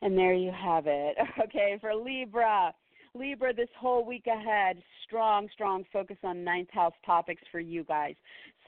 [0.00, 1.16] And there you have it.
[1.44, 2.72] Okay, for Libra.
[3.14, 8.14] Libra, this whole week ahead, strong, strong focus on ninth house topics for you guys.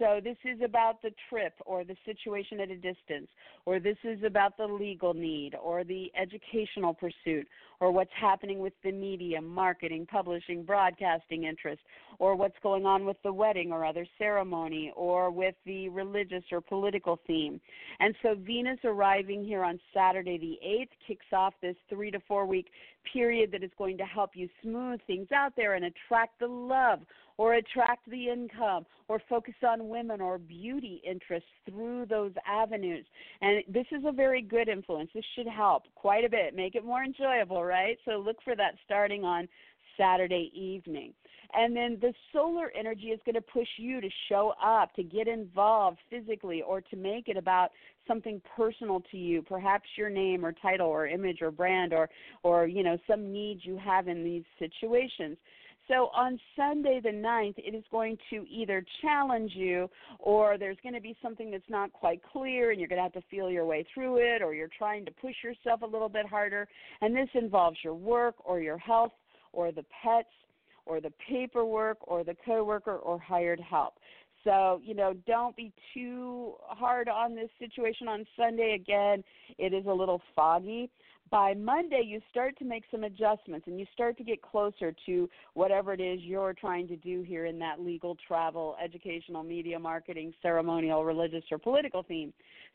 [0.00, 3.28] So this is about the trip or the situation at a distance,
[3.66, 7.46] or this is about the legal need or the educational pursuit,
[7.80, 11.82] or what's happening with the media, marketing, publishing, broadcasting interest,
[12.18, 16.62] or what's going on with the wedding or other ceremony, or with the religious or
[16.62, 17.60] political theme.
[18.00, 22.46] And so Venus arriving here on Saturday the 8th kicks off this three to four
[22.46, 22.68] week
[23.12, 27.00] period that is going to help you smooth things out there and attract the love
[27.40, 33.06] or attract the income or focus on women or beauty interests through those avenues.
[33.40, 35.08] And this is a very good influence.
[35.14, 37.96] This should help quite a bit, make it more enjoyable, right?
[38.04, 39.48] So look for that starting on
[39.96, 41.14] Saturday evening.
[41.54, 45.26] And then the solar energy is going to push you to show up, to get
[45.26, 47.70] involved physically, or to make it about
[48.06, 52.10] something personal to you, perhaps your name or title or image or brand or
[52.42, 55.38] or you know some needs you have in these situations.
[55.90, 60.94] So on Sunday the 9th, it is going to either challenge you or there's going
[60.94, 63.66] to be something that's not quite clear and you're going to have to feel your
[63.66, 66.68] way through it or you're trying to push yourself a little bit harder.
[67.00, 69.10] And this involves your work or your health
[69.52, 70.28] or the pets
[70.86, 73.94] or the paperwork or the coworker or hired help.
[74.44, 78.74] So, you know, don't be too hard on this situation on Sunday.
[78.80, 79.24] Again,
[79.58, 80.88] it is a little foggy
[81.30, 85.28] by Monday, you start to make some adjustments and you start to get closer to
[85.54, 90.34] whatever it is you're trying to do here in that legal, travel, educational, media, marketing,
[90.42, 92.32] ceremonial, religious, or political theme.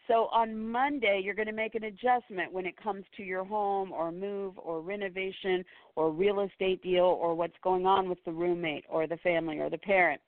[0.07, 3.91] So on Monday, you're going to make an adjustment when it comes to your home
[3.91, 8.85] or move or renovation or real estate deal or what's going on with the roommate
[8.87, 10.21] or the family or the parent.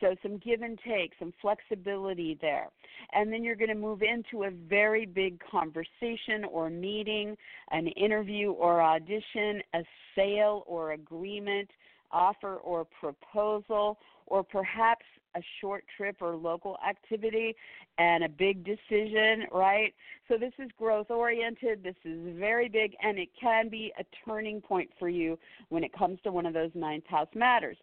[0.00, 2.68] So some give and take, some flexibility there.
[3.12, 7.36] And then you're going to move into a very big conversation or meeting,
[7.70, 9.82] an interview or audition, a
[10.14, 11.68] sale or agreement,
[12.12, 15.04] offer or proposal, or perhaps
[15.36, 17.54] a short trip or local activity
[17.98, 19.92] and a big decision, right?
[20.28, 24.60] So this is growth oriented, this is very big, and it can be a turning
[24.60, 27.76] point for you when it comes to one of those ninth house matters.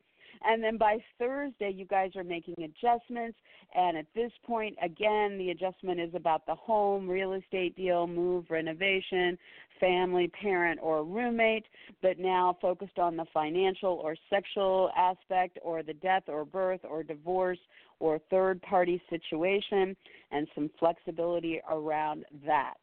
[0.43, 3.37] And then by Thursday, you guys are making adjustments.
[3.75, 8.45] And at this point, again, the adjustment is about the home, real estate deal, move,
[8.49, 9.37] renovation,
[9.79, 11.65] family, parent, or roommate,
[12.01, 17.03] but now focused on the financial or sexual aspect, or the death or birth or
[17.03, 17.59] divorce
[17.99, 19.95] or third party situation,
[20.31, 22.75] and some flexibility around that.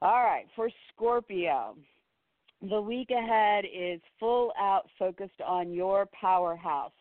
[0.00, 1.76] All right, for Scorpio
[2.62, 6.92] the week ahead is full out focused on your powerhouse.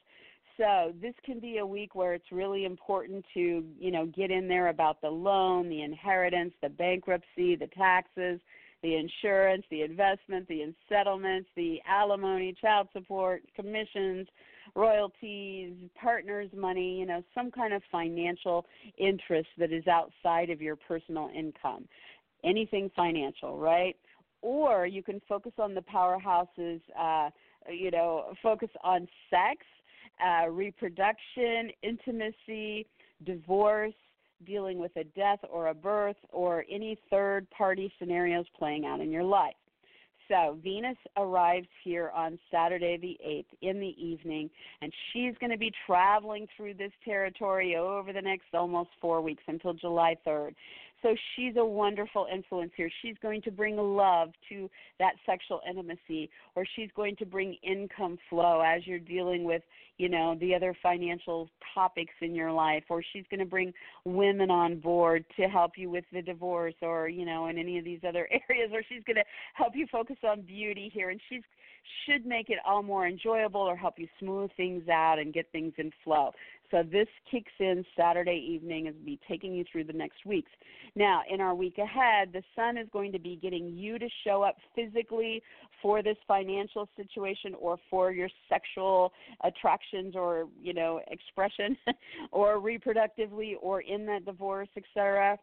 [0.58, 4.48] So this can be a week where it's really important to, you know, get in
[4.48, 8.40] there about the loan, the inheritance, the bankruptcy, the taxes,
[8.82, 14.28] the insurance, the investment, the settlements, the alimony, child support, commissions,
[14.76, 18.66] royalties, partners' money, you know, some kind of financial
[18.98, 21.88] interest that is outside of your personal income.
[22.44, 23.96] Anything financial, right?
[24.42, 27.30] Or you can focus on the powerhouses, uh,
[27.72, 29.66] you know, focus on sex,
[30.26, 32.86] uh, reproduction, intimacy,
[33.26, 33.94] divorce,
[34.46, 39.12] dealing with a death or a birth, or any third party scenarios playing out in
[39.12, 39.56] your life.
[40.28, 44.50] So Venus arrives here on Saturday the 8th in the evening,
[44.82, 49.44] and she's going to be traveling through this territory over the next almost four weeks
[49.48, 50.54] until July 3rd.
[51.04, 52.90] So she's a wonderful influence here.
[53.02, 54.70] She's going to bring love to
[55.00, 59.62] that sexual intimacy, or she's going to bring income flow as you're dealing with,
[59.98, 63.74] you know, the other financial topics in your life, or she's going to bring
[64.06, 67.86] women on board to help you with the divorce, or you know, in any of
[67.86, 71.44] these other areas, or she's going to help you focus on beauty here, and she's
[72.06, 75.74] should make it all more enjoyable or help you smooth things out and get things
[75.78, 76.32] in flow.
[76.72, 80.52] So this kicks in Saturday evening and will be taking you through the next weeks.
[80.96, 84.44] Now, in our week ahead, the sun is going to be getting you to show
[84.44, 85.42] up physically
[85.82, 89.14] for this financial situation or for your sexual
[89.44, 91.78] attractions or, you know, expression
[92.32, 95.38] or reproductively or in that divorce, etc.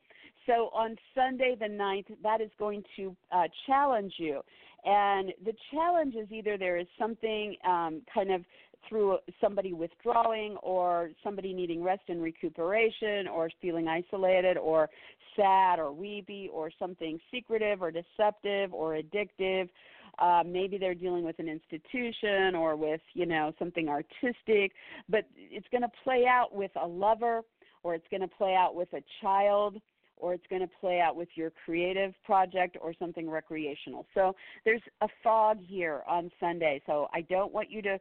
[0.47, 4.43] So on Sunday the 9th, that is going to uh, challenge you.
[4.85, 8.43] And the challenge is either there is something um, kind of
[8.89, 14.91] through somebody withdrawing or somebody needing rest and recuperation or feeling isolated or
[15.37, 19.69] sad or weepy or something secretive or deceptive or addictive.
[20.19, 24.71] Uh, maybe they're dealing with an institution or with you know something artistic
[25.09, 27.41] but it's going to play out with a lover
[27.83, 29.77] or it's going to play out with a child
[30.25, 34.07] or it's going to play out with your creative project or something recreational.
[34.15, 36.81] So there's a fog here on Sunday.
[36.87, 38.01] So I don't want you to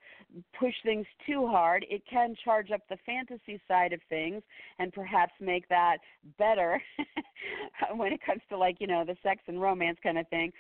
[0.58, 1.86] push things too hard.
[1.90, 4.42] It can charge up the fantasy side of things
[4.80, 5.98] and perhaps make that
[6.40, 6.82] better
[7.98, 10.54] when it comes to like, you know, the sex and romance kind of thing.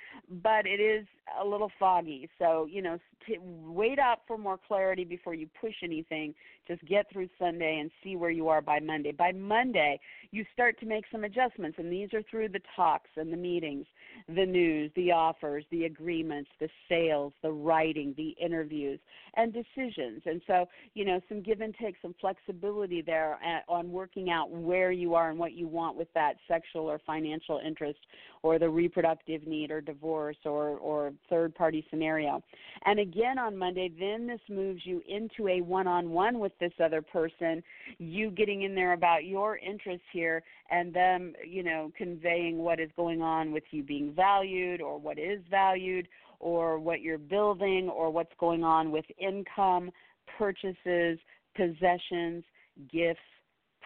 [0.43, 1.05] But it is
[1.41, 2.29] a little foggy.
[2.39, 6.35] So, you know, t- wait up for more clarity before you push anything.
[6.67, 9.13] Just get through Sunday and see where you are by Monday.
[9.13, 9.99] By Monday,
[10.31, 13.85] you start to make some adjustments and these are through the talks and the meetings,
[14.27, 18.99] the news, the offers, the agreements, the sales, the writing, the interviews,
[19.35, 20.21] and decisions.
[20.25, 23.37] And so, you know, some give and take, some flexibility there
[23.67, 27.59] on working out where you are and what you want with that sexual or financial
[27.65, 27.99] interest
[28.43, 32.43] or the reproductive need or divorce or, or third party scenario.
[32.85, 36.73] And again on Monday, then this moves you into a one on one with this
[36.83, 37.63] other person,
[37.97, 42.89] you getting in there about your interests here and them you know, conveying what is
[42.95, 46.07] going on with you being valued or what is valued
[46.39, 49.91] or what you're building or what's going on with income,
[50.37, 51.19] purchases,
[51.55, 52.43] possessions,
[52.91, 53.19] gifts,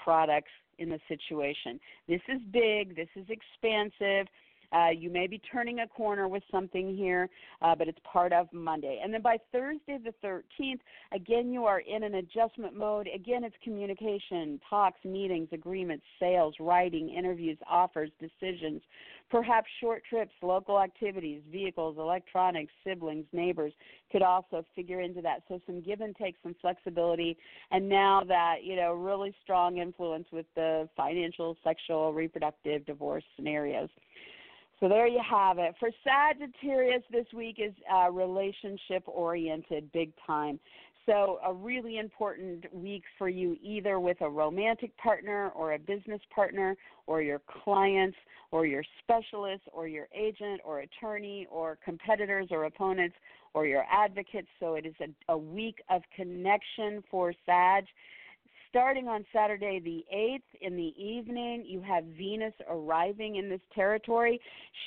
[0.04, 1.80] products in the situation.
[2.08, 4.28] This is big, this is expansive.
[4.72, 7.30] Uh, you may be turning a corner with something here,
[7.62, 9.00] uh, but it's part of Monday.
[9.04, 10.80] And then by Thursday the 13th,
[11.14, 13.08] again, you are in an adjustment mode.
[13.14, 18.82] Again, it's communication, talks, meetings, agreements, sales, writing, interviews, offers, decisions,
[19.30, 23.74] perhaps short trips, local activities, vehicles, electronics, siblings, neighbors
[24.12, 25.44] could also figure into that.
[25.48, 27.38] So some give and take, some flexibility,
[27.72, 33.90] and now that, you know, really strong influence with the financial, sexual, reproductive, divorce scenarios.
[34.80, 35.74] So there you have it.
[35.80, 40.60] For Sagittarius, this week is uh, relationship oriented, big time.
[41.08, 46.20] So, a really important week for you, either with a romantic partner or a business
[46.36, 46.76] partner,
[47.08, 48.18] or your clients,
[48.52, 53.16] or your specialist, or your agent, or attorney, or competitors or opponents,
[53.54, 54.50] or your advocates.
[54.60, 57.86] So, it is a, a week of connection for Sag
[58.70, 64.40] starting on Saturday the 8th in the evening, you have Venus arriving in this territory.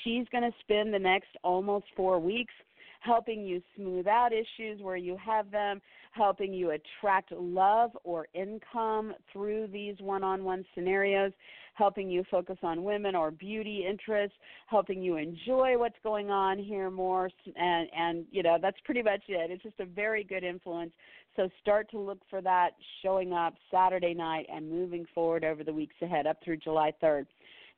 [0.02, 2.52] She's going to spend the next almost four weeks
[3.00, 5.80] helping you smooth out issues where you have them,
[6.12, 11.32] helping you attract love or income through these one on one scenarios,
[11.74, 14.36] helping you focus on women or beauty interests,
[14.66, 17.30] helping you enjoy what's going on here more.
[17.56, 19.50] And, and you know, that's pretty much it.
[19.50, 20.92] It's just a very good influence.
[21.36, 22.70] So start to look for that
[23.02, 27.26] showing up Saturday night and moving forward over the weeks ahead up through July 3rd.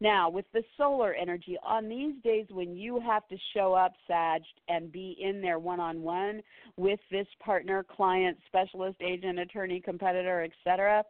[0.03, 4.43] Now, with the solar energy, on these days when you have to show up, Sag,
[4.69, 6.43] and be in there one on one
[6.77, 11.05] with this partner, client, specialist, agent, attorney, competitor, etc.,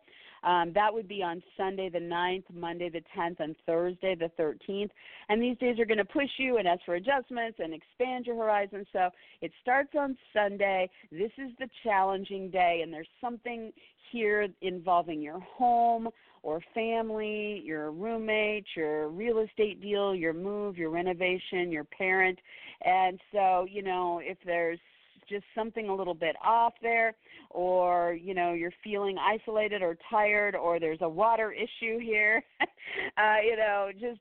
[0.44, 4.90] um, that would be on Sunday the 9th, Monday the 10th, and Thursday the 13th.
[5.30, 8.36] And these days are going to push you and ask for adjustments and expand your
[8.36, 8.84] horizon.
[8.92, 9.08] So
[9.40, 10.90] it starts on Sunday.
[11.12, 13.72] This is the challenging day, and there's something
[14.10, 16.08] here involving your home
[16.42, 22.38] or family, your roommate, your real estate deal, your move, your renovation, your parent.
[22.84, 24.80] And so, you know, if there's
[25.28, 27.14] just something a little bit off there
[27.50, 33.36] or you know you're feeling isolated or tired or there's a water issue here uh
[33.44, 34.20] you know just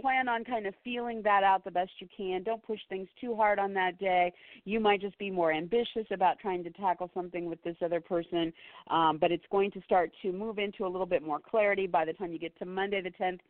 [0.00, 2.42] plan on kind of feeling that out the best you can.
[2.42, 4.32] Don't push things too hard on that day.
[4.64, 8.52] You might just be more ambitious about trying to tackle something with this other person
[8.90, 12.04] um but it's going to start to move into a little bit more clarity by
[12.04, 13.40] the time you get to monday the 10th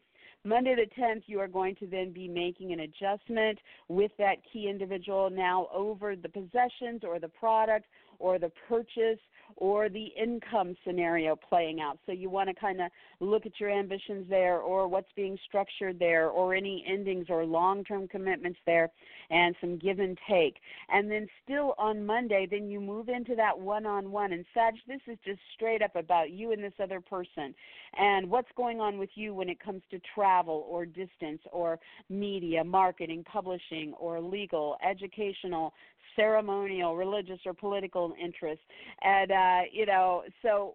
[0.44, 4.68] Monday the 10th, you are going to then be making an adjustment with that key
[4.68, 7.86] individual now over the possessions or the product
[8.18, 9.20] or the purchase
[9.56, 11.98] or the income scenario playing out.
[12.06, 12.90] So you want to kind of
[13.20, 17.84] look at your ambitions there or what's being structured there or any endings or long
[17.84, 18.90] term commitments there
[19.30, 20.56] and some give and take.
[20.88, 24.32] And then still on Monday, then you move into that one on one.
[24.32, 27.54] And Sag, this is just straight up about you and this other person
[27.98, 31.78] and what's going on with you when it comes to travel or distance or
[32.08, 35.72] media, marketing, publishing, or legal, educational,
[36.16, 38.64] ceremonial, religious, or political interests.
[39.02, 40.74] And, uh, you know, so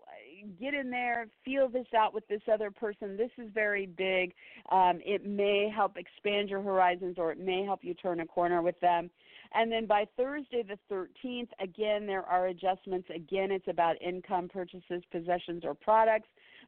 [0.59, 3.17] get in there, feel this out with this other person.
[3.17, 4.33] This is very big.
[4.71, 8.61] Um, it may help expand your horizons or it may help you turn a corner
[8.61, 9.09] with them.
[9.53, 13.07] And then by Thursday the 13th, again, there are adjustments.
[13.13, 16.27] Again, it's about income, purchases, possessions, or products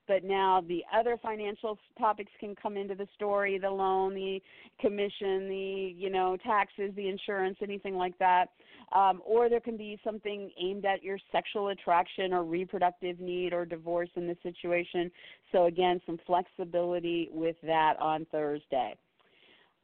[0.10, 4.41] but now the other financial topics can come into the story the loan the
[4.82, 8.47] commission the you know taxes the insurance anything like that.
[8.91, 13.64] Um, or there can be something aimed at your sexual attraction or reproductive need or
[13.64, 15.12] divorce in the situation.
[15.51, 18.95] So again some flexibility with that on thursday.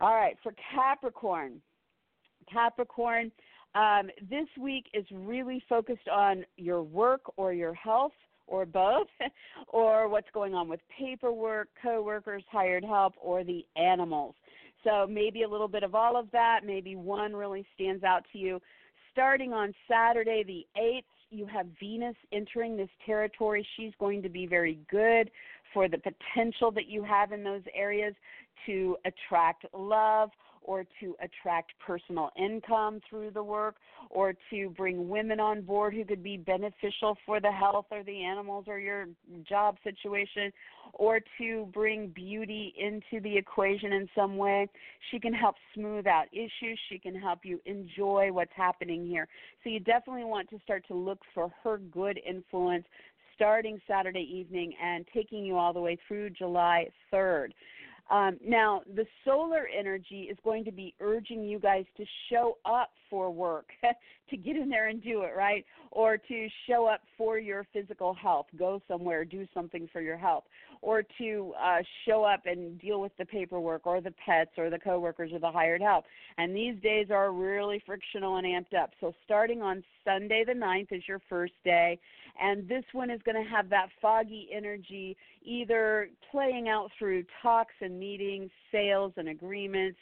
[0.02, 1.62] All right for capricorn.
[2.52, 3.32] Capricorn
[3.76, 8.14] um, this week is really focused on your work or your health
[8.48, 9.08] or both,
[9.68, 14.36] or what's going on with paperwork, coworkers, hired help, or the animals.
[14.84, 16.62] So maybe a little bit of all of that.
[16.64, 18.62] Maybe one really stands out to you.
[19.12, 23.66] Starting on Saturday, the 8th, you have Venus entering this territory.
[23.76, 25.32] She's going to be very good
[25.74, 28.14] for the potential that you have in those areas
[28.66, 30.30] to attract love
[30.66, 33.76] or to attract personal income through the work
[34.10, 38.24] or to bring women on board who could be beneficial for the health or the
[38.24, 39.06] animals or your
[39.48, 40.52] job situation
[40.94, 44.68] or to bring beauty into the equation in some way.
[45.12, 46.80] She can help smooth out issues.
[46.90, 49.28] She can help you enjoy what's happening here.
[49.64, 52.86] So you definitely want to start to look for her good influence
[53.36, 57.50] starting Saturday evening and taking you all the way through July 3rd.
[58.12, 62.92] Um, now, the solar energy is going to be urging you guys to show up
[63.10, 63.66] for work,
[64.30, 65.66] to get in there and do it, right?
[65.92, 70.44] Or to show up for your physical health, go somewhere, do something for your health,
[70.82, 71.78] or to uh,
[72.08, 75.52] show up and deal with the paperwork or the pets or the coworkers or the
[75.52, 76.06] hired help.
[76.38, 78.92] And these days are really frictional and amped up.
[79.02, 82.00] So, starting on Sunday the 9th is your first day,
[82.42, 87.74] and this one is going to have that foggy energy either playing out through talks
[87.82, 89.98] and meetings, sales and agreements,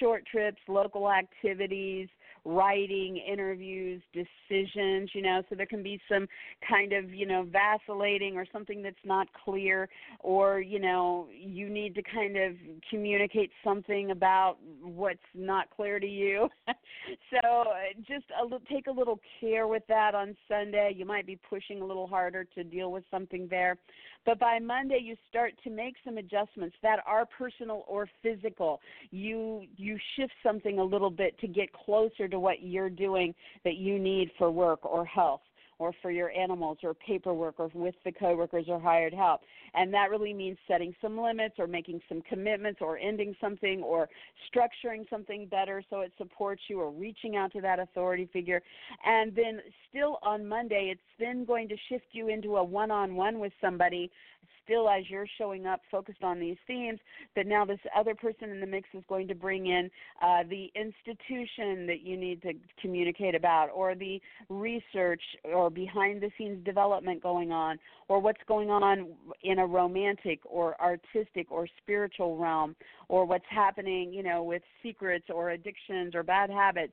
[0.00, 2.08] short trips, local activities,
[2.48, 6.26] writing, interviews, decisions, you know, so there can be some
[6.66, 9.86] kind of, you know, vacillating or something that's not clear
[10.20, 12.54] or, you know, you need to kind of
[12.88, 16.48] communicate something about what's not clear to you.
[17.30, 20.94] so uh, just a, take a little care with that on Sunday.
[20.96, 23.76] You might be pushing a little harder to deal with something there.
[24.28, 28.78] But by Monday you start to make some adjustments that are personal or physical.
[29.10, 33.76] You you shift something a little bit to get closer to what you're doing that
[33.76, 35.40] you need for work or health
[35.78, 39.40] or for your animals or paperwork or with the coworkers or hired help.
[39.74, 44.08] And that really means setting some limits or making some commitments or ending something or
[44.52, 48.60] structuring something better so it supports you or reaching out to that authority figure.
[49.04, 53.14] And then still on Monday, it's then going to shift you into a one on
[53.14, 54.10] one with somebody
[54.64, 56.98] still as you're showing up focused on these themes,
[57.36, 59.90] that now this other person in the mix is going to bring in
[60.22, 66.30] uh, the institution that you need to communicate about, or the research or behind the
[66.36, 67.78] scenes development going on,
[68.08, 69.08] or what's going on
[69.42, 72.76] in a romantic or artistic or spiritual realm,
[73.08, 76.92] or what's happening, you know, with secrets or addictions or bad habits.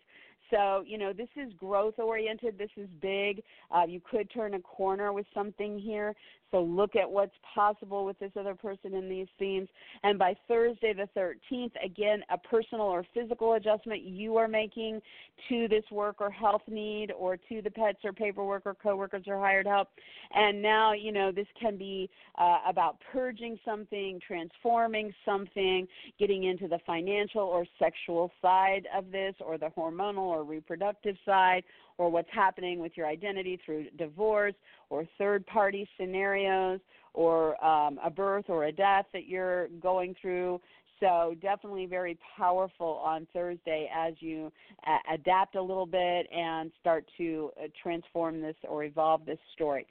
[0.51, 2.59] So, you know, this is growth oriented.
[2.59, 3.41] This is big.
[3.71, 6.13] Uh, you could turn a corner with something here.
[6.51, 9.67] So look at what's possible with this other person in these themes.
[10.03, 15.01] And by Thursday the 13th, again, a personal or physical adjustment you are making
[15.49, 19.39] to this work or health need or to the pets or paperwork or coworkers or
[19.39, 19.89] hired help.
[20.33, 25.87] And now, you know, this can be uh, about purging something, transforming something,
[26.19, 31.63] getting into the financial or sexual side of this or the hormonal or reproductive side
[31.97, 34.55] or what's happening with your identity through divorce
[34.89, 36.79] or third party scenarios
[37.13, 40.59] or um, a birth or a death that you're going through.
[41.01, 44.49] So, definitely very powerful on Thursday as you
[44.87, 49.85] uh, adapt a little bit and start to uh, transform this or evolve this story.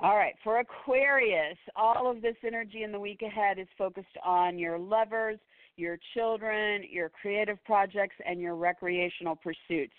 [0.00, 4.58] All right, for Aquarius, all of this energy in the week ahead is focused on
[4.58, 5.38] your lovers,
[5.76, 9.94] your children, your creative projects, and your recreational pursuits.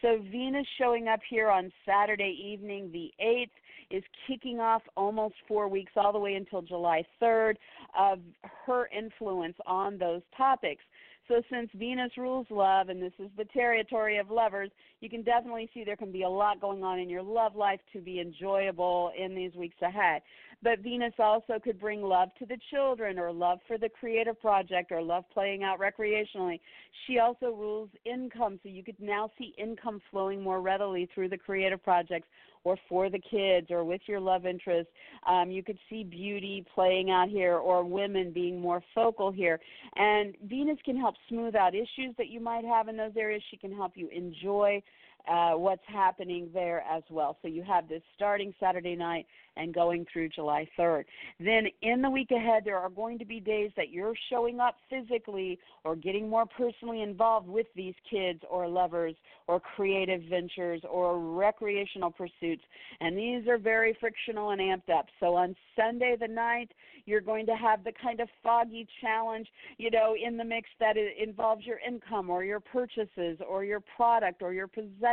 [0.00, 3.50] So, Venus showing up here on Saturday evening, the 8th,
[3.90, 7.56] is kicking off almost four weeks, all the way until July 3rd,
[7.98, 8.20] of
[8.66, 10.82] her influence on those topics.
[11.26, 14.70] So, since Venus rules love, and this is the territory of lovers,
[15.00, 17.80] you can definitely see there can be a lot going on in your love life
[17.92, 20.22] to be enjoyable in these weeks ahead.
[20.62, 24.90] But Venus also could bring love to the children, or love for the creative project,
[24.90, 26.60] or love playing out recreationally.
[27.06, 31.38] She also rules income, so you could now see income flowing more readily through the
[31.38, 32.26] creative projects
[32.64, 34.88] or for the kids or with your love interest.
[35.26, 39.60] Um, you could see beauty playing out here or women being more focal here.
[39.96, 43.42] And Venus can help smooth out issues that you might have in those areas.
[43.50, 44.82] She can help you enjoy
[45.30, 47.36] uh, what's happening there as well.
[47.42, 49.26] So you have this starting Saturday night
[49.58, 51.04] and going through July 3rd.
[51.40, 54.76] Then in the week ahead, there are going to be days that you're showing up
[54.88, 59.14] physically or getting more personally involved with these kids or lovers
[59.48, 62.62] or creative ventures or recreational pursuits.
[63.00, 65.06] And these are very frictional and amped up.
[65.20, 66.70] So on Sunday the 9th,
[67.08, 69.48] you're going to have the kind of foggy challenge,
[69.78, 74.42] you know, in the mix that involves your income or your purchases or your product
[74.42, 74.66] or your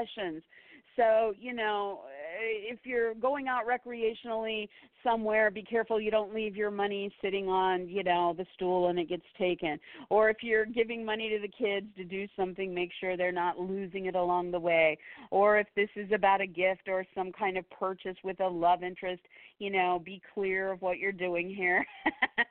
[0.06, 0.44] possessions.
[0.96, 2.00] So, you know,
[2.36, 4.68] Uh, if you're going out recreationally
[5.04, 9.00] somewhere, be careful you don't leave your money sitting on, you know, the stool and
[9.00, 9.80] it gets taken.
[10.10, 13.60] Or if you're giving money to the kids to do something, make sure they're not
[13.60, 14.98] losing it along the way.
[15.32, 18.84] Or if this is about a gift or some kind of purchase with a love
[18.84, 19.22] interest,
[19.60, 21.86] you know, be clear of what you're doing here.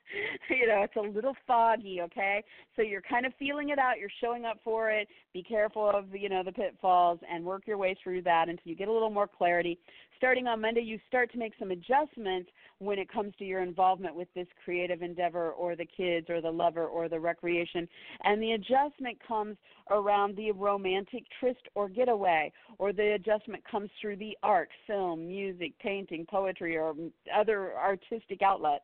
[0.48, 2.42] you know, it's a little foggy, okay?
[2.76, 5.08] So you're kind of feeling it out, you're showing up for it.
[5.34, 8.76] Be careful of, you know, the pitfalls and work your way through that until you
[8.76, 9.73] get a little more clarity
[10.16, 14.14] starting on Monday, you start to make some adjustments when it comes to your involvement
[14.14, 17.88] with this creative endeavor or the kids or the lover or the recreation.
[18.22, 19.56] And the adjustment comes
[19.90, 25.72] around the romantic tryst or getaway, or the adjustment comes through the art, film, music,
[25.78, 26.94] painting, poetry, or
[27.34, 28.82] other artistic outlet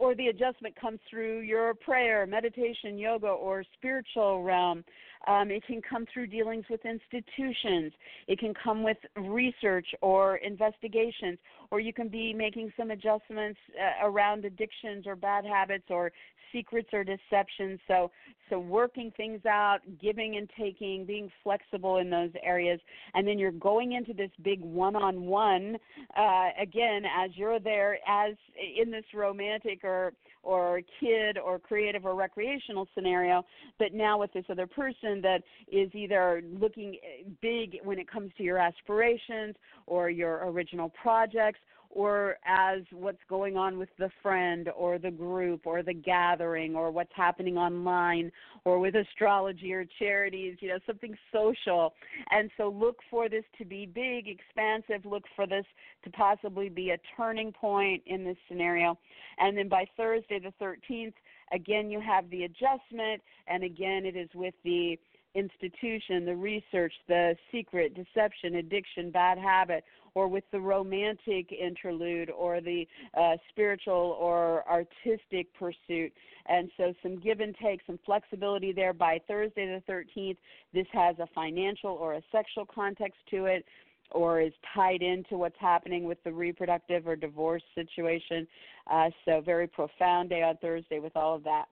[0.00, 4.82] or the adjustment comes through your prayer, meditation, yoga, or spiritual realm.
[5.28, 7.92] Um, it can come through dealings with institutions.
[8.26, 11.38] It can come with research or investigations,
[11.70, 16.10] or you can be making some adjustments uh, around addictions or bad habits or
[16.52, 17.80] secrets or deceptions.
[17.88, 18.10] So,
[18.48, 22.80] so working things out, giving and taking, being flexible in those areas,
[23.14, 25.76] and then you're going into this big one-on-one
[26.16, 28.34] uh, again as you're there as
[28.78, 33.44] in this romantic or or kid or creative or recreational scenario,
[33.78, 36.96] but now with this other person that is either looking
[37.42, 39.54] big when it comes to your aspirations
[39.86, 41.60] or your original projects
[41.90, 46.90] or as what's going on with the friend or the group or the gathering or
[46.90, 48.30] what's happening online
[48.64, 51.94] or with astrology or charities, you know, something social.
[52.30, 55.64] And so look for this to be big, expansive, look for this
[56.04, 58.96] to possibly be a turning point in this scenario.
[59.38, 61.14] And then by Thursday the 13th,
[61.52, 64.96] again you have the adjustment and again it is with the
[65.34, 72.60] institution, the research, the secret, deception, addiction, bad habit, or with the romantic interlude or
[72.60, 76.12] the uh, spiritual or artistic pursuit.
[76.46, 78.92] And so, some give and take, some flexibility there.
[78.92, 80.38] By Thursday the 13th,
[80.74, 83.64] this has a financial or a sexual context to it
[84.12, 88.46] or is tied into what's happening with the reproductive or divorce situation.
[88.90, 91.66] Uh, so, very profound day on Thursday with all of that.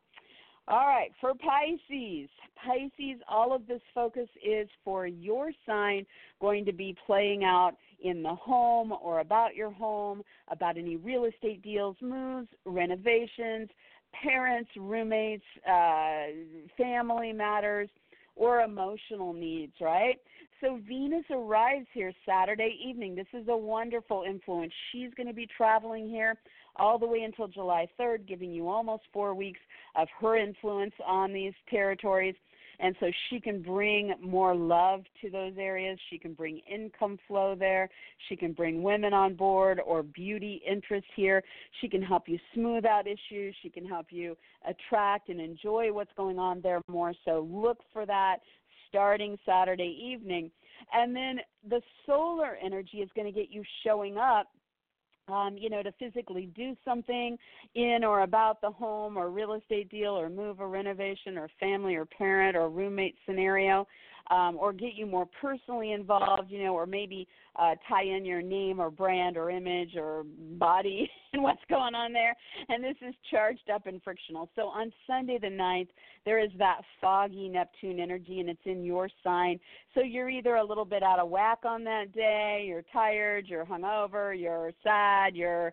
[0.70, 2.28] All right, for Pisces,
[2.62, 6.04] Pisces, all of this focus is for your sign
[6.42, 11.24] going to be playing out in the home or about your home, about any real
[11.24, 13.70] estate deals, moves, renovations,
[14.22, 16.26] parents, roommates, uh,
[16.76, 17.88] family matters,
[18.36, 20.16] or emotional needs, right?
[20.60, 23.14] So Venus arrives here Saturday evening.
[23.14, 24.72] This is a wonderful influence.
[24.92, 26.36] She's going to be traveling here
[26.78, 29.60] all the way until July 3rd, giving you almost four weeks
[29.96, 32.34] of her influence on these territories.
[32.80, 35.98] And so she can bring more love to those areas.
[36.10, 37.88] She can bring income flow there.
[38.28, 41.42] She can bring women on board or beauty interest here.
[41.80, 43.56] She can help you smooth out issues.
[43.62, 44.36] She can help you
[44.68, 47.12] attract and enjoy what's going on there more.
[47.24, 48.36] So look for that
[48.88, 50.50] starting Saturday evening.
[50.92, 54.46] And then the solar energy is going to get you showing up
[55.30, 57.36] um, you know, to physically do something
[57.74, 61.94] in or about the home or real estate deal or move or renovation or family
[61.94, 63.86] or parent or roommate scenario.
[64.30, 67.26] Um, or get you more personally involved, you know, or maybe
[67.56, 70.24] uh, tie in your name or brand or image or
[70.58, 72.36] body and what's going on there.
[72.68, 74.48] And this is charged up and frictional.
[74.54, 75.88] So on Sunday the 9th,
[76.24, 79.58] there is that foggy Neptune energy and it's in your sign.
[79.94, 83.64] So you're either a little bit out of whack on that day, you're tired, you're
[83.64, 85.72] hungover, you're sad, you're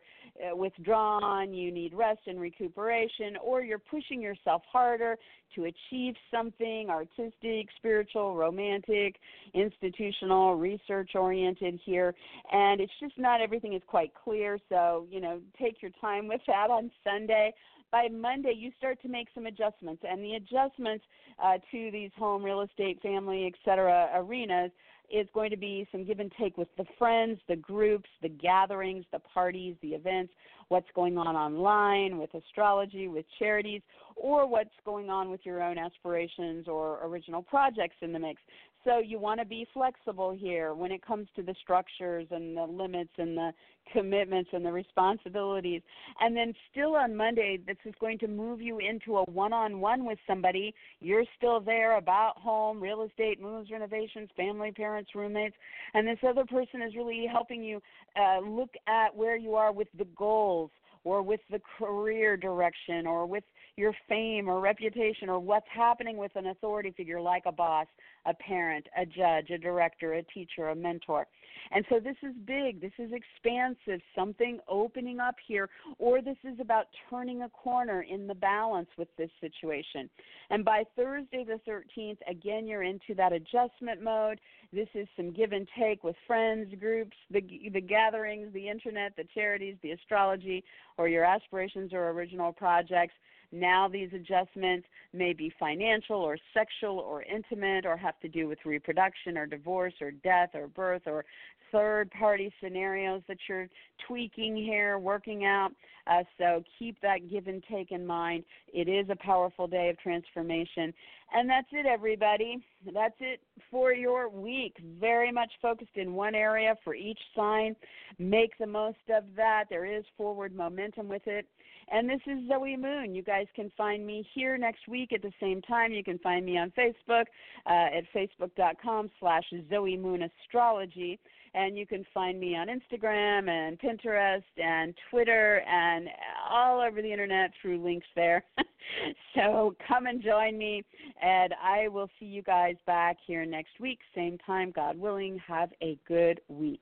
[0.54, 5.18] withdrawn, you need rest and recuperation, or you're pushing yourself harder
[5.56, 9.16] to achieve something artistic, spiritual, romantic,
[9.54, 12.14] institutional, research oriented here.
[12.52, 14.60] And it's just not everything is quite clear.
[14.70, 17.54] So, you know, take your time with that on Sunday
[17.92, 21.06] by Monday, you start to make some adjustments, and the adjustments
[21.42, 24.10] uh, to these home, real estate, family, etc.
[24.14, 24.72] arenas
[25.12, 29.06] is going to be some give and take with the friends, the groups, the gatherings,
[29.12, 30.34] the parties, the events,
[30.70, 33.82] what's going on online with astrology, with charities,
[34.16, 38.42] or what's going on with your own aspirations or original projects in the mix.
[38.86, 42.66] So you want to be flexible here when it comes to the structures and the
[42.66, 43.52] limits and the
[43.92, 45.82] commitments and the responsibilities.
[46.20, 49.82] And then still on Monday, this is going to move you into a one on
[49.82, 50.74] one with somebody.
[51.00, 55.56] You're still there about home, real estate, moves, renovations, family, parents, roommates.
[55.96, 57.82] And this other person is really helping you
[58.16, 60.70] uh, look at where you are with the goals
[61.04, 63.44] or with the career direction or with
[63.78, 67.88] your fame or reputation or what's happening with an authority figure like a boss,
[68.26, 71.28] a parent, a judge, a director, a teacher, a mentor.
[71.72, 76.60] And so this is big, this is expansive, something opening up here, or this is
[76.60, 80.10] about turning a corner in the balance with this situation.
[80.50, 84.40] And by Thursday the 13th, again, you're into that adjustment mode.
[84.72, 87.42] This is some give and take with friends, groups, the,
[87.74, 90.64] the gatherings, the internet, the charities, the astrology,
[90.98, 93.14] or your aspirations or original projects.
[93.52, 98.60] Now, these adjustments may be financial or sexual or intimate or have to do with
[98.66, 101.26] reproduction or divorce or death or birth or
[101.72, 103.68] third party scenarios that you're
[104.08, 105.72] tweaking here, working out.
[106.08, 108.44] Uh, so keep that give and take in mind.
[108.74, 110.94] It is a powerful day of transformation.
[111.34, 112.64] And that's it, everybody.
[112.94, 113.42] That's it
[113.72, 114.76] for your week.
[115.00, 117.76] Very much focused in one area for each sign.
[118.20, 119.66] Make the most of that.
[119.70, 121.48] There is forward momentum with it.
[121.92, 123.14] And this is Zoe Moon.
[123.14, 125.92] You guys can find me here next week at the same time.
[125.92, 127.26] You can find me on Facebook
[127.66, 131.20] uh, at facebook.com slash Zoe Moon Astrology.
[131.54, 136.10] And you can find me on Instagram and Pinterest and Twitter and
[136.50, 138.44] all over the internet through links there.
[139.36, 140.84] so come and join me,
[141.22, 145.40] and I will see you guys back here next week, same time, God willing.
[145.48, 146.82] Have a good week.